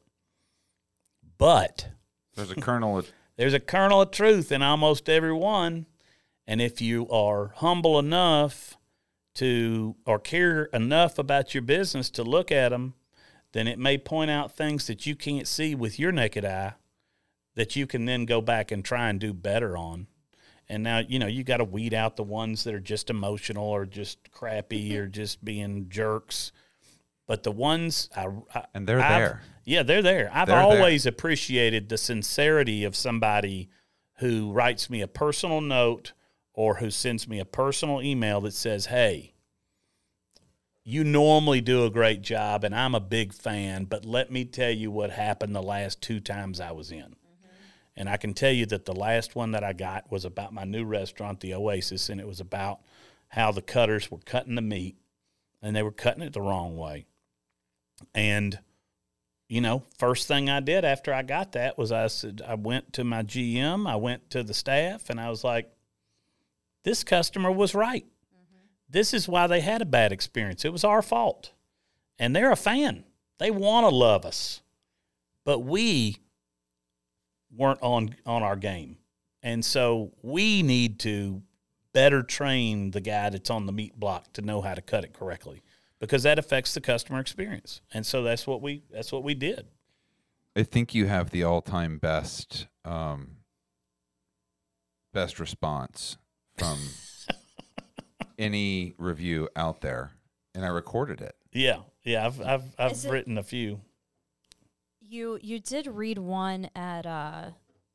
[1.38, 1.88] But
[2.34, 5.86] There's a kernel of there's a kernel of truth in almost every one.
[6.46, 8.76] And if you are humble enough
[9.36, 12.94] to, or care enough about your business to look at them,
[13.52, 16.74] then it may point out things that you can't see with your naked eye
[17.54, 20.08] that you can then go back and try and do better on.
[20.68, 23.64] And now, you know, you got to weed out the ones that are just emotional
[23.64, 25.12] or just crappy or mm-hmm.
[25.12, 26.50] just being jerks.
[27.26, 29.42] But the ones I, I And they're I've- there.
[29.68, 30.30] Yeah, they're there.
[30.32, 30.64] I've They're there.
[30.64, 33.68] always appreciated the sincerity of somebody
[34.14, 36.14] who writes me a personal note
[36.54, 39.34] or who sends me a personal email that says, "Hey,
[40.84, 44.70] you normally do a great job and I'm a big fan, but let me tell
[44.70, 47.14] you what happened the last two times I was in."
[47.94, 50.64] And I can tell you that the last one that I got was about my
[50.64, 52.80] new restaurant, the Oasis, and it was about
[53.28, 54.96] how the cutters were cutting the meat
[55.60, 57.04] and they were cutting it the wrong way.
[58.14, 58.60] And
[59.48, 62.92] you know, first thing I did after I got that was I said I went
[62.94, 65.72] to my GM, I went to the staff, and I was like,
[66.84, 68.04] "This customer was right.
[68.04, 68.66] Mm-hmm.
[68.90, 70.64] This is why they had a bad experience.
[70.64, 71.52] It was our fault,
[72.18, 73.04] and they're a fan.
[73.38, 74.60] They want to love us,
[75.44, 76.18] but we
[77.56, 78.98] weren't on on our game,
[79.42, 81.42] and so we need to
[81.94, 85.14] better train the guy that's on the meat block to know how to cut it
[85.14, 85.62] correctly."
[86.00, 89.66] Because that affects the customer experience, and so that's what we that's what we did.
[90.56, 93.38] I think you have the all-time best um,
[95.12, 96.16] best response
[96.56, 96.78] from
[98.38, 100.12] any review out there,
[100.54, 101.34] and I recorded it.
[101.52, 103.80] Yeah, yeah, I've I've I've Is it- written a few.
[105.00, 107.50] You you did read one at uh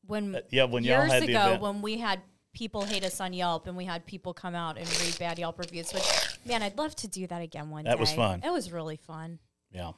[0.07, 1.61] when Uh, yeah, when y'all years had the ago event.
[1.61, 2.21] when we had
[2.53, 5.59] people hate us on Yelp and we had people come out and read bad Yelp
[5.59, 5.91] reviews.
[5.93, 6.03] Which
[6.45, 7.89] man, I'd love to do that again one day.
[7.89, 8.41] That was fun.
[8.43, 9.39] It was really fun.
[9.71, 9.91] Yeah,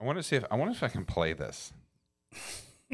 [0.00, 1.72] I want to see if I wonder if I can play this.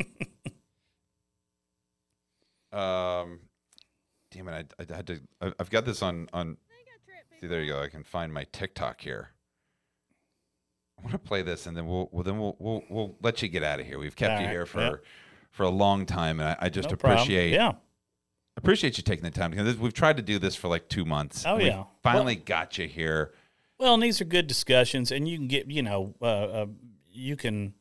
[2.73, 3.41] um,
[4.31, 4.75] damn it!
[4.79, 5.21] I, I had to.
[5.41, 6.57] I, I've got this on on.
[7.41, 7.83] See, there you go.
[7.83, 9.31] I can find my TikTok here.
[10.99, 13.49] I want to play this, and then we'll, well then we'll we'll we'll let you
[13.49, 13.99] get out of here.
[13.99, 15.05] We've kept All you right, here for yep.
[15.51, 17.73] for a long time, and I, I just no appreciate Yeah,
[18.57, 21.45] appreciate you taking the time because we've tried to do this for like two months.
[21.47, 21.85] Oh, we yeah.
[22.03, 23.33] finally got you here.
[23.79, 26.67] well, and these are good discussions, and you can get you know uh, uh,
[27.11, 27.75] you can.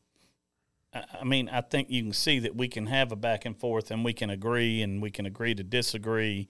[0.92, 3.58] I I mean, I think you can see that we can have a back and
[3.58, 6.48] forth, and we can agree, and we can agree to disagree.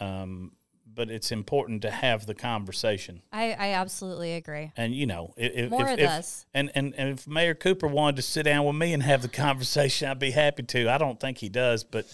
[0.00, 0.52] Um,
[0.94, 3.22] but it's important to have the conversation.
[3.32, 4.72] I, I absolutely agree.
[4.76, 6.46] And you know, if, More if, of if- this.
[6.54, 9.28] And, and and if Mayor Cooper wanted to sit down with me and have the
[9.46, 10.88] conversation, I'd be happy to.
[10.88, 12.06] I don't think he does, but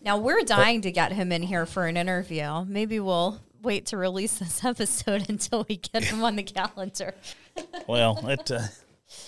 [0.00, 2.64] Now we're dying to get him in here for an interview.
[2.66, 7.14] Maybe we'll wait to release this episode until we get him on the calendar.
[7.86, 8.62] well, it, uh,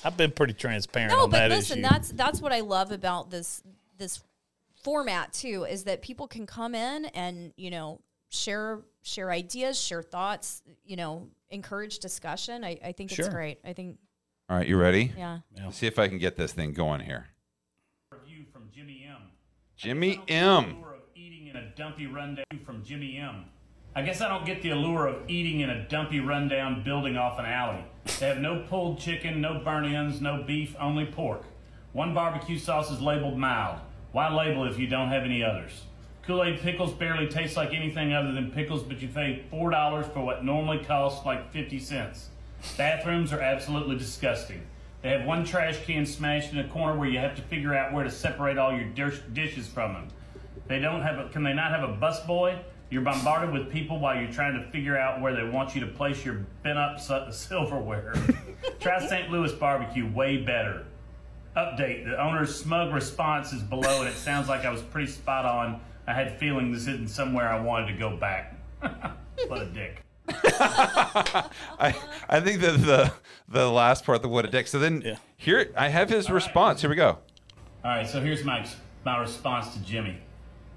[0.04, 1.88] I've been pretty transparent No, on but that listen, issue.
[1.90, 3.62] that's that's what I love about this
[3.98, 4.22] this
[4.82, 8.00] format too is that people can come in and you know
[8.30, 12.64] share share ideas, share thoughts, you know, encourage discussion.
[12.64, 13.26] I, I think Sure.
[13.26, 13.58] it's great.
[13.64, 13.98] I think,
[14.48, 15.12] All right, you ready?
[15.18, 15.40] yeah.
[15.62, 17.26] Let's see if I can get this thing going here.
[18.12, 19.16] Review from Jimmy M.
[19.82, 20.76] Jimmy I don't get the M.
[21.16, 23.46] eating in a dumpy rundown from Jimmy M.
[23.96, 27.40] I guess I don't get the allure of eating in a dumpy rundown building off
[27.40, 27.84] an alley.
[28.20, 31.42] They have no pulled chicken, no burnt ends, no beef, only pork.
[31.94, 33.80] One barbecue sauce is labeled mild.
[34.12, 35.82] Why label if you don't have any others?
[36.28, 40.24] Kool-Aid pickles barely taste like anything other than pickles, but you pay four dollars for
[40.24, 42.28] what normally costs like fifty cents.
[42.78, 44.62] Bathrooms are absolutely disgusting.
[45.02, 47.92] They have one trash can smashed in a corner where you have to figure out
[47.92, 50.08] where to separate all your dish- dishes from them.
[50.68, 52.58] They don't have a, can they not have a bus boy?
[52.88, 55.86] You're bombarded with people while you're trying to figure out where they want you to
[55.86, 58.14] place your bent up si- silverware.
[58.80, 59.30] Try St.
[59.30, 60.84] Louis barbecue, way better.
[61.56, 65.46] Update: The owner's smug response is below, and it sounds like I was pretty spot
[65.46, 65.80] on.
[66.06, 68.56] I had feeling this isn't somewhere I wanted to go back.
[68.80, 70.02] what a dick.
[70.44, 71.94] I
[72.28, 73.12] I think that the
[73.48, 74.66] the last part, the what a dick.
[74.66, 75.16] So then Yeah.
[75.36, 76.80] here I have his response.
[76.80, 77.18] Here we go.
[77.84, 78.66] All right, so here's my
[79.04, 80.18] my response to Jimmy.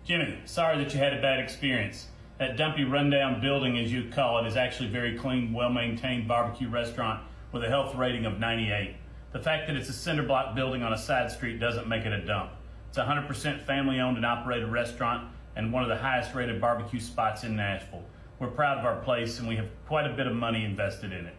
[0.05, 2.07] Jimmy, sorry that you had a bad experience.
[2.37, 6.67] That dumpy, rundown building, as you call it, is actually a very clean, well-maintained barbecue
[6.69, 7.23] restaurant
[7.53, 8.95] with a health rating of 98.
[9.31, 12.11] The fact that it's a cinder block building on a side street doesn't make it
[12.11, 12.51] a dump.
[12.89, 17.55] It's a 100% family-owned and operated restaurant and one of the highest-rated barbecue spots in
[17.55, 18.03] Nashville.
[18.37, 21.25] We're proud of our place and we have quite a bit of money invested in
[21.25, 21.35] it.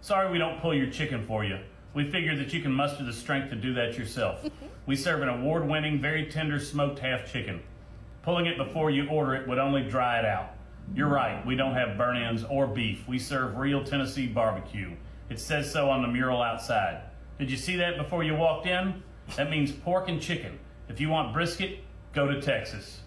[0.00, 1.58] Sorry we don't pull your chicken for you.
[1.92, 4.44] We figure that you can muster the strength to do that yourself.
[4.86, 7.62] we serve an award winning, very tender smoked half chicken.
[8.22, 10.50] Pulling it before you order it would only dry it out.
[10.94, 13.08] You're right, we don't have burn ends or beef.
[13.08, 14.92] We serve real Tennessee barbecue.
[15.28, 17.02] It says so on the mural outside.
[17.40, 19.02] Did you see that before you walked in?
[19.36, 20.60] That means pork and chicken.
[20.88, 21.80] If you want brisket,
[22.12, 23.00] go to Texas.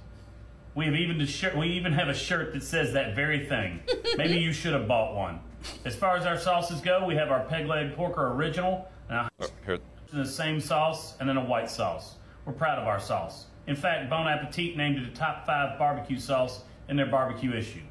[0.79, 1.57] We have even shirt.
[1.57, 3.81] We even have a shirt that says that very thing.
[4.15, 5.41] Maybe you should have bought one.
[5.83, 9.77] As far as our sauces go, we have our peg leg porker original and Oh,
[10.13, 12.15] the same sauce and then a white sauce.
[12.45, 13.47] We're proud of our sauce.
[13.67, 17.83] In fact, Bon Appetit named it a top five barbecue sauce in their barbecue issue.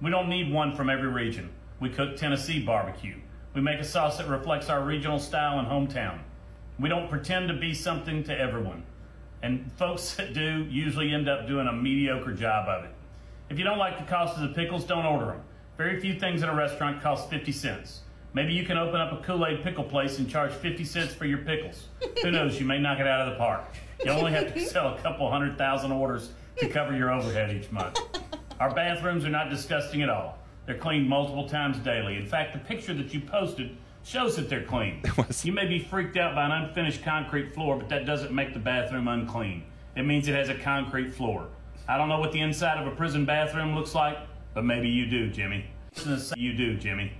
[0.00, 1.50] We don't need one from every region.
[1.80, 3.16] We cook Tennessee barbecue.
[3.52, 6.20] We make a sauce that reflects our regional style and hometown.
[6.78, 8.84] We don't pretend to be something to everyone.
[9.42, 12.90] And folks that do usually end up doing a mediocre job of it.
[13.50, 15.42] If you don't like the cost of the pickles, don't order them.
[15.76, 18.00] Very few things in a restaurant cost 50 cents.
[18.34, 21.24] Maybe you can open up a Kool Aid pickle place and charge 50 cents for
[21.24, 21.88] your pickles.
[22.22, 23.64] Who knows, you may knock it out of the park.
[24.04, 27.70] You only have to sell a couple hundred thousand orders to cover your overhead each
[27.72, 27.98] month.
[28.60, 30.38] Our bathrooms are not disgusting at all.
[30.66, 32.16] They're cleaned multiple times daily.
[32.16, 33.76] In fact, the picture that you posted
[34.08, 35.02] shows that they're clean.
[35.42, 38.58] You may be freaked out by an unfinished concrete floor, but that doesn't make the
[38.58, 39.64] bathroom unclean.
[39.96, 41.48] It means it has a concrete floor.
[41.86, 44.16] I don't know what the inside of a prison bathroom looks like,
[44.54, 45.66] but maybe you do, Jimmy.
[46.36, 47.12] You do, Jimmy.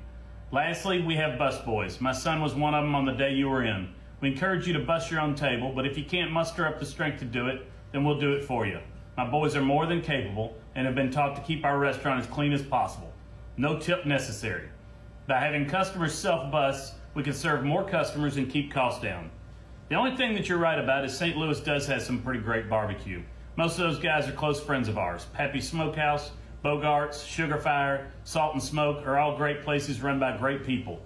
[0.51, 2.01] Lastly, we have busboys.
[2.01, 3.90] My son was one of them on the day you were in.
[4.23, 6.86] We encourage you to bus your own table, but if you can't muster up the
[6.86, 8.81] strength to do it, then we'll do it for you.
[9.19, 12.27] My boys are more than capable and have been taught to keep our restaurant as
[12.27, 13.12] clean as possible.
[13.59, 14.70] No tip necessary.
[15.28, 19.30] By having customers self bus, we can serve more customers and keep costs down.
[19.90, 21.36] The only thing that you're right about is St.
[21.36, 23.22] Louis does have some pretty great barbecue.
[23.55, 25.26] Most of those guys are close friends of ours.
[25.34, 26.30] Pappy Smokehouse,
[26.64, 30.98] Bogarts, Sugar Fire, Salt and Smoke are all great places run by great people.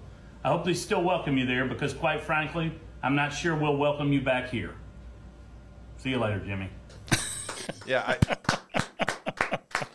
[0.44, 2.72] I hope they still welcome you there because, quite frankly,
[3.02, 4.76] I'm not sure we'll welcome you back here.
[5.96, 6.70] See you later, Jimmy.
[7.86, 8.82] Yeah, I,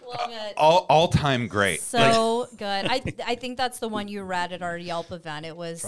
[0.08, 0.54] Love uh, it.
[0.58, 1.82] all all time great.
[1.82, 2.88] So good.
[2.90, 5.46] I I think that's the one you read at our Yelp event.
[5.46, 5.82] It was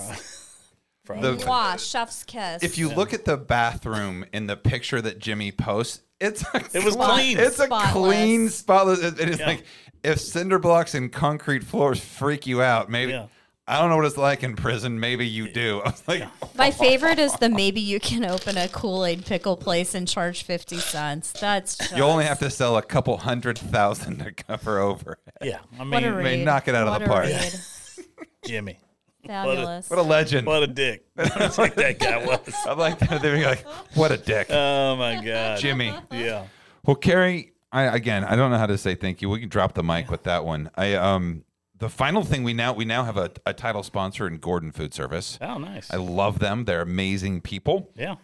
[1.06, 2.62] The- Mwah, chef's kiss.
[2.64, 6.84] if you look at the bathroom in the picture that Jimmy posts, it's a It
[6.86, 7.40] was clean- clean.
[7.40, 9.00] It's a clean, spotless.
[9.02, 9.48] It it is Yeah.
[9.48, 9.64] like
[10.04, 13.26] if cinder blocks and concrete floors freak you out, maybe Yeah.
[13.70, 15.00] I don't know what it's like in prison.
[15.00, 15.80] Maybe you do.
[15.86, 16.24] I was like,
[16.58, 20.41] My favorite is the maybe you can open a Kool Aid pickle place and charge
[20.41, 21.34] 50 cents.
[21.40, 25.20] That's just, you only have to sell a couple hundred thousand to cover over.
[25.40, 26.46] Yeah, I what a mean, may read.
[26.46, 27.26] knock it out of the park.
[27.26, 27.60] read.
[28.44, 28.80] Jimmy,
[29.28, 29.88] Fabulous.
[29.88, 30.48] What a legend!
[30.48, 31.06] what a dick.
[31.16, 32.52] That's like that guy was.
[32.68, 33.22] I'm like that.
[33.22, 35.94] They're like, what a dick, Oh my god, Jimmy.
[36.12, 36.48] Yeah,
[36.86, 39.30] Well, Carey, I again, I don't know how to say thank you.
[39.30, 40.72] We can drop the mic with that one.
[40.76, 41.44] I um,
[41.80, 44.94] the final thing we now we now have a, a title sponsor in Gordon Food
[44.94, 45.38] Service.
[45.42, 45.92] oh nice.
[45.92, 46.66] I love them.
[46.66, 47.92] They're amazing people.
[47.96, 48.16] yeah,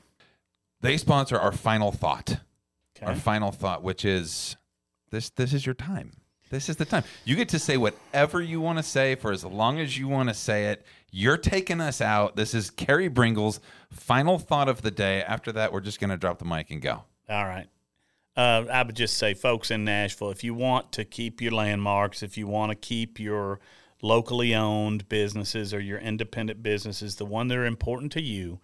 [0.82, 2.38] They sponsor our final thought.
[3.02, 4.56] Our final thought, which is
[5.11, 6.11] this this is your time.
[6.49, 7.03] This is the time.
[7.26, 10.30] You get to say whatever you want to say for as long as you want
[10.30, 10.86] to say it.
[11.11, 12.36] You're taking us out.
[12.36, 13.60] This is Carey Bringle's
[13.91, 15.23] final thought of the day.
[15.23, 17.03] After that, we're just going to drop the mic and go.
[17.30, 17.68] All right.
[18.35, 22.21] Uh, I would just say, folks in Nashville, if you want to keep your landmarks,
[22.21, 23.59] if you want to keep your
[24.01, 28.59] locally owned businesses or your independent businesses, the one that are important to you,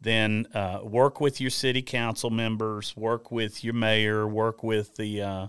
[0.00, 5.22] then uh, work with your city council members, work with your mayor, work with the
[5.22, 5.46] uh,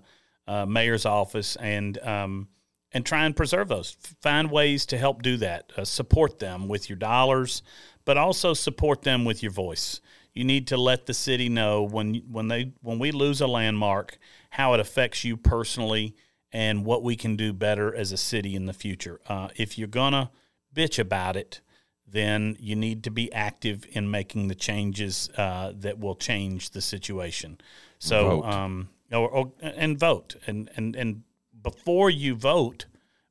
[0.47, 2.47] uh, mayor's office, and um,
[2.93, 3.95] and try and preserve those.
[4.21, 5.71] Find ways to help do that.
[5.77, 7.61] Uh, support them with your dollars,
[8.05, 10.01] but also support them with your voice.
[10.38, 14.19] You need to let the city know when when they when we lose a landmark
[14.51, 16.15] how it affects you personally
[16.51, 19.19] and what we can do better as a city in the future.
[19.27, 20.30] Uh, if you're gonna
[20.76, 21.61] bitch about it,
[22.07, 26.81] then you need to be active in making the changes uh, that will change the
[26.81, 27.59] situation.
[27.97, 28.45] So, Vote.
[28.45, 31.23] um, or, or and vote, and and and
[31.64, 32.85] before you vote,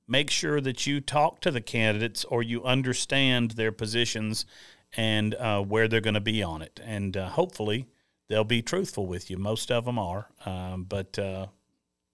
[0.08, 4.44] make sure that you talk to the candidates or you understand their positions
[4.96, 7.86] and uh, where they're going to be on it, and uh, hopefully
[8.28, 9.36] they'll be truthful with you.
[9.36, 11.46] Most of them are, um, but uh,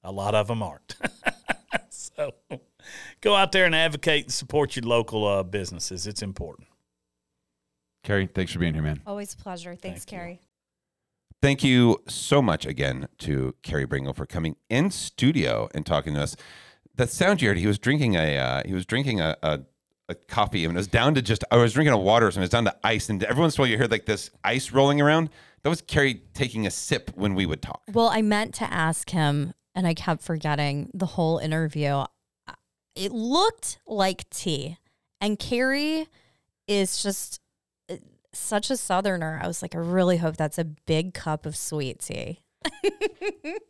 [0.02, 0.96] a lot of them aren't.
[1.88, 2.34] so
[3.20, 6.06] go out there and advocate and support your local uh, businesses.
[6.06, 6.68] It's important.
[8.02, 9.00] Carey, thanks for being here, man.
[9.06, 9.76] Always a pleasure.
[9.76, 10.18] Thanks, Thank you.
[10.18, 10.40] Carey.
[11.40, 16.22] Thank you so much again to Carey Bringle for coming in studio and talking to
[16.22, 16.36] us.
[16.96, 19.60] That sound you heard, he was drinking a uh, he was drinking a, a
[20.08, 22.40] a coffee and it was down to just I was drinking a water and it
[22.40, 24.72] was down to ice and every once in a while you heard like this ice
[24.72, 25.30] rolling around.
[25.62, 27.82] That was Carey taking a sip when we would talk.
[27.92, 32.04] Well, I meant to ask him, and I kept forgetting the whole interview.
[32.96, 34.78] It looked like tea,
[35.20, 36.08] and Carey
[36.66, 37.40] is just
[37.88, 37.96] uh,
[38.32, 39.40] such a southerner.
[39.40, 42.40] I was like, I really hope that's a big cup of sweet tea.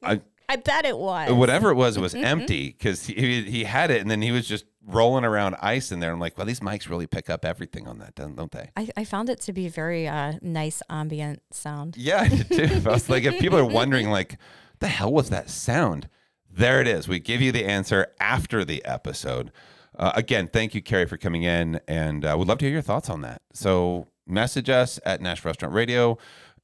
[0.02, 1.30] I, I bet it was.
[1.32, 4.46] whatever it was, it was empty because he he had it and then he was
[4.46, 6.12] just rolling around ice in there.
[6.12, 8.70] I'm like, well, these mics really pick up everything on that, don't they?
[8.76, 11.96] I, I found it to be very uh, nice ambient sound.
[11.96, 12.88] Yeah, I did too.
[12.88, 14.38] I was like, if people are wondering, like,
[14.80, 16.08] the hell was that sound?
[16.50, 17.08] There it is.
[17.08, 19.52] We give you the answer after the episode.
[19.96, 22.82] Uh, again, thank you, Carey, for coming in, and uh, we'd love to hear your
[22.82, 23.42] thoughts on that.
[23.52, 26.18] So, message us at Nash Restaurant Radio,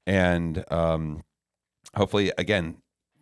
[0.06, 1.24] and um,
[1.94, 2.78] hopefully, again,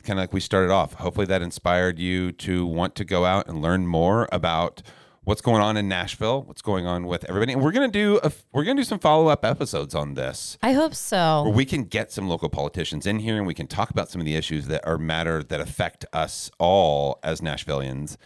[0.06, 3.48] kind of like we started off, hopefully that inspired you to want to go out
[3.48, 4.82] and learn more about
[5.24, 7.52] what's going on in Nashville, what's going on with everybody.
[7.52, 10.72] And we're gonna do a, we're gonna do some follow up episodes on this I
[10.72, 11.48] hope where so.
[11.48, 14.24] we can get some local politicians in here and we can talk about some of
[14.24, 18.16] the issues that are matter that affect us all as Nashvillians,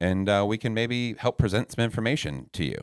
[0.00, 2.82] and uh, we can maybe help present some information to you.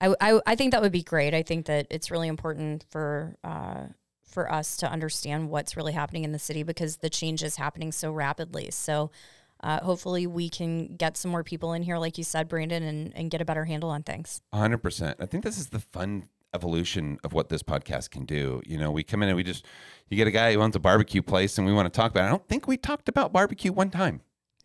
[0.00, 1.32] I, I, I think that would be great.
[1.32, 3.86] I think that it's really important for uh,
[4.34, 7.92] for us to understand what's really happening in the city because the change is happening
[7.92, 8.70] so rapidly.
[8.70, 9.12] So
[9.60, 13.16] uh, hopefully we can get some more people in here, like you said, Brandon, and,
[13.16, 14.42] and get a better handle on things.
[14.52, 15.14] 100%.
[15.20, 18.60] I think this is the fun evolution of what this podcast can do.
[18.66, 19.64] You know, we come in and we just,
[20.08, 22.24] you get a guy who owns a barbecue place and we want to talk about
[22.24, 22.26] it.
[22.26, 24.20] I don't think we talked about barbecue one time.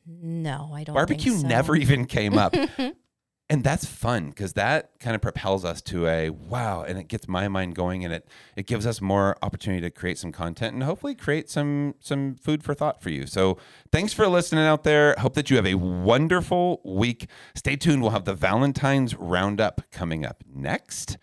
[0.06, 0.96] No, I don't.
[0.96, 1.48] Barbecue think so.
[1.48, 2.56] never even came up.
[3.50, 7.28] and that's fun because that kind of propels us to a wow and it gets
[7.28, 10.84] my mind going and it it gives us more opportunity to create some content and
[10.84, 13.26] hopefully create some some food for thought for you.
[13.26, 13.58] So
[13.92, 15.16] thanks for listening out there.
[15.18, 17.28] Hope that you have a wonderful week.
[17.56, 18.04] Stay tuned.
[18.04, 21.18] We'll have the valentine's roundup coming up next.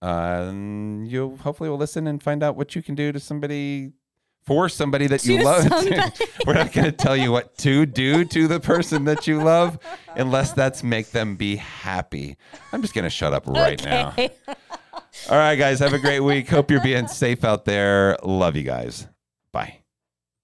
[0.00, 3.92] Um, you hopefully will listen and find out what you can do to somebody
[4.46, 5.64] for somebody that you To love.
[6.46, 9.78] We're not going to tell you what to do to the person that you love
[10.14, 12.36] unless that's make them be happy.
[12.72, 14.14] I'm just going to shut up right now.
[15.28, 16.48] All right, guys, have a great week.
[16.48, 18.16] Hope you're being safe out there.
[18.22, 19.08] Love you guys.
[19.52, 19.80] Bye.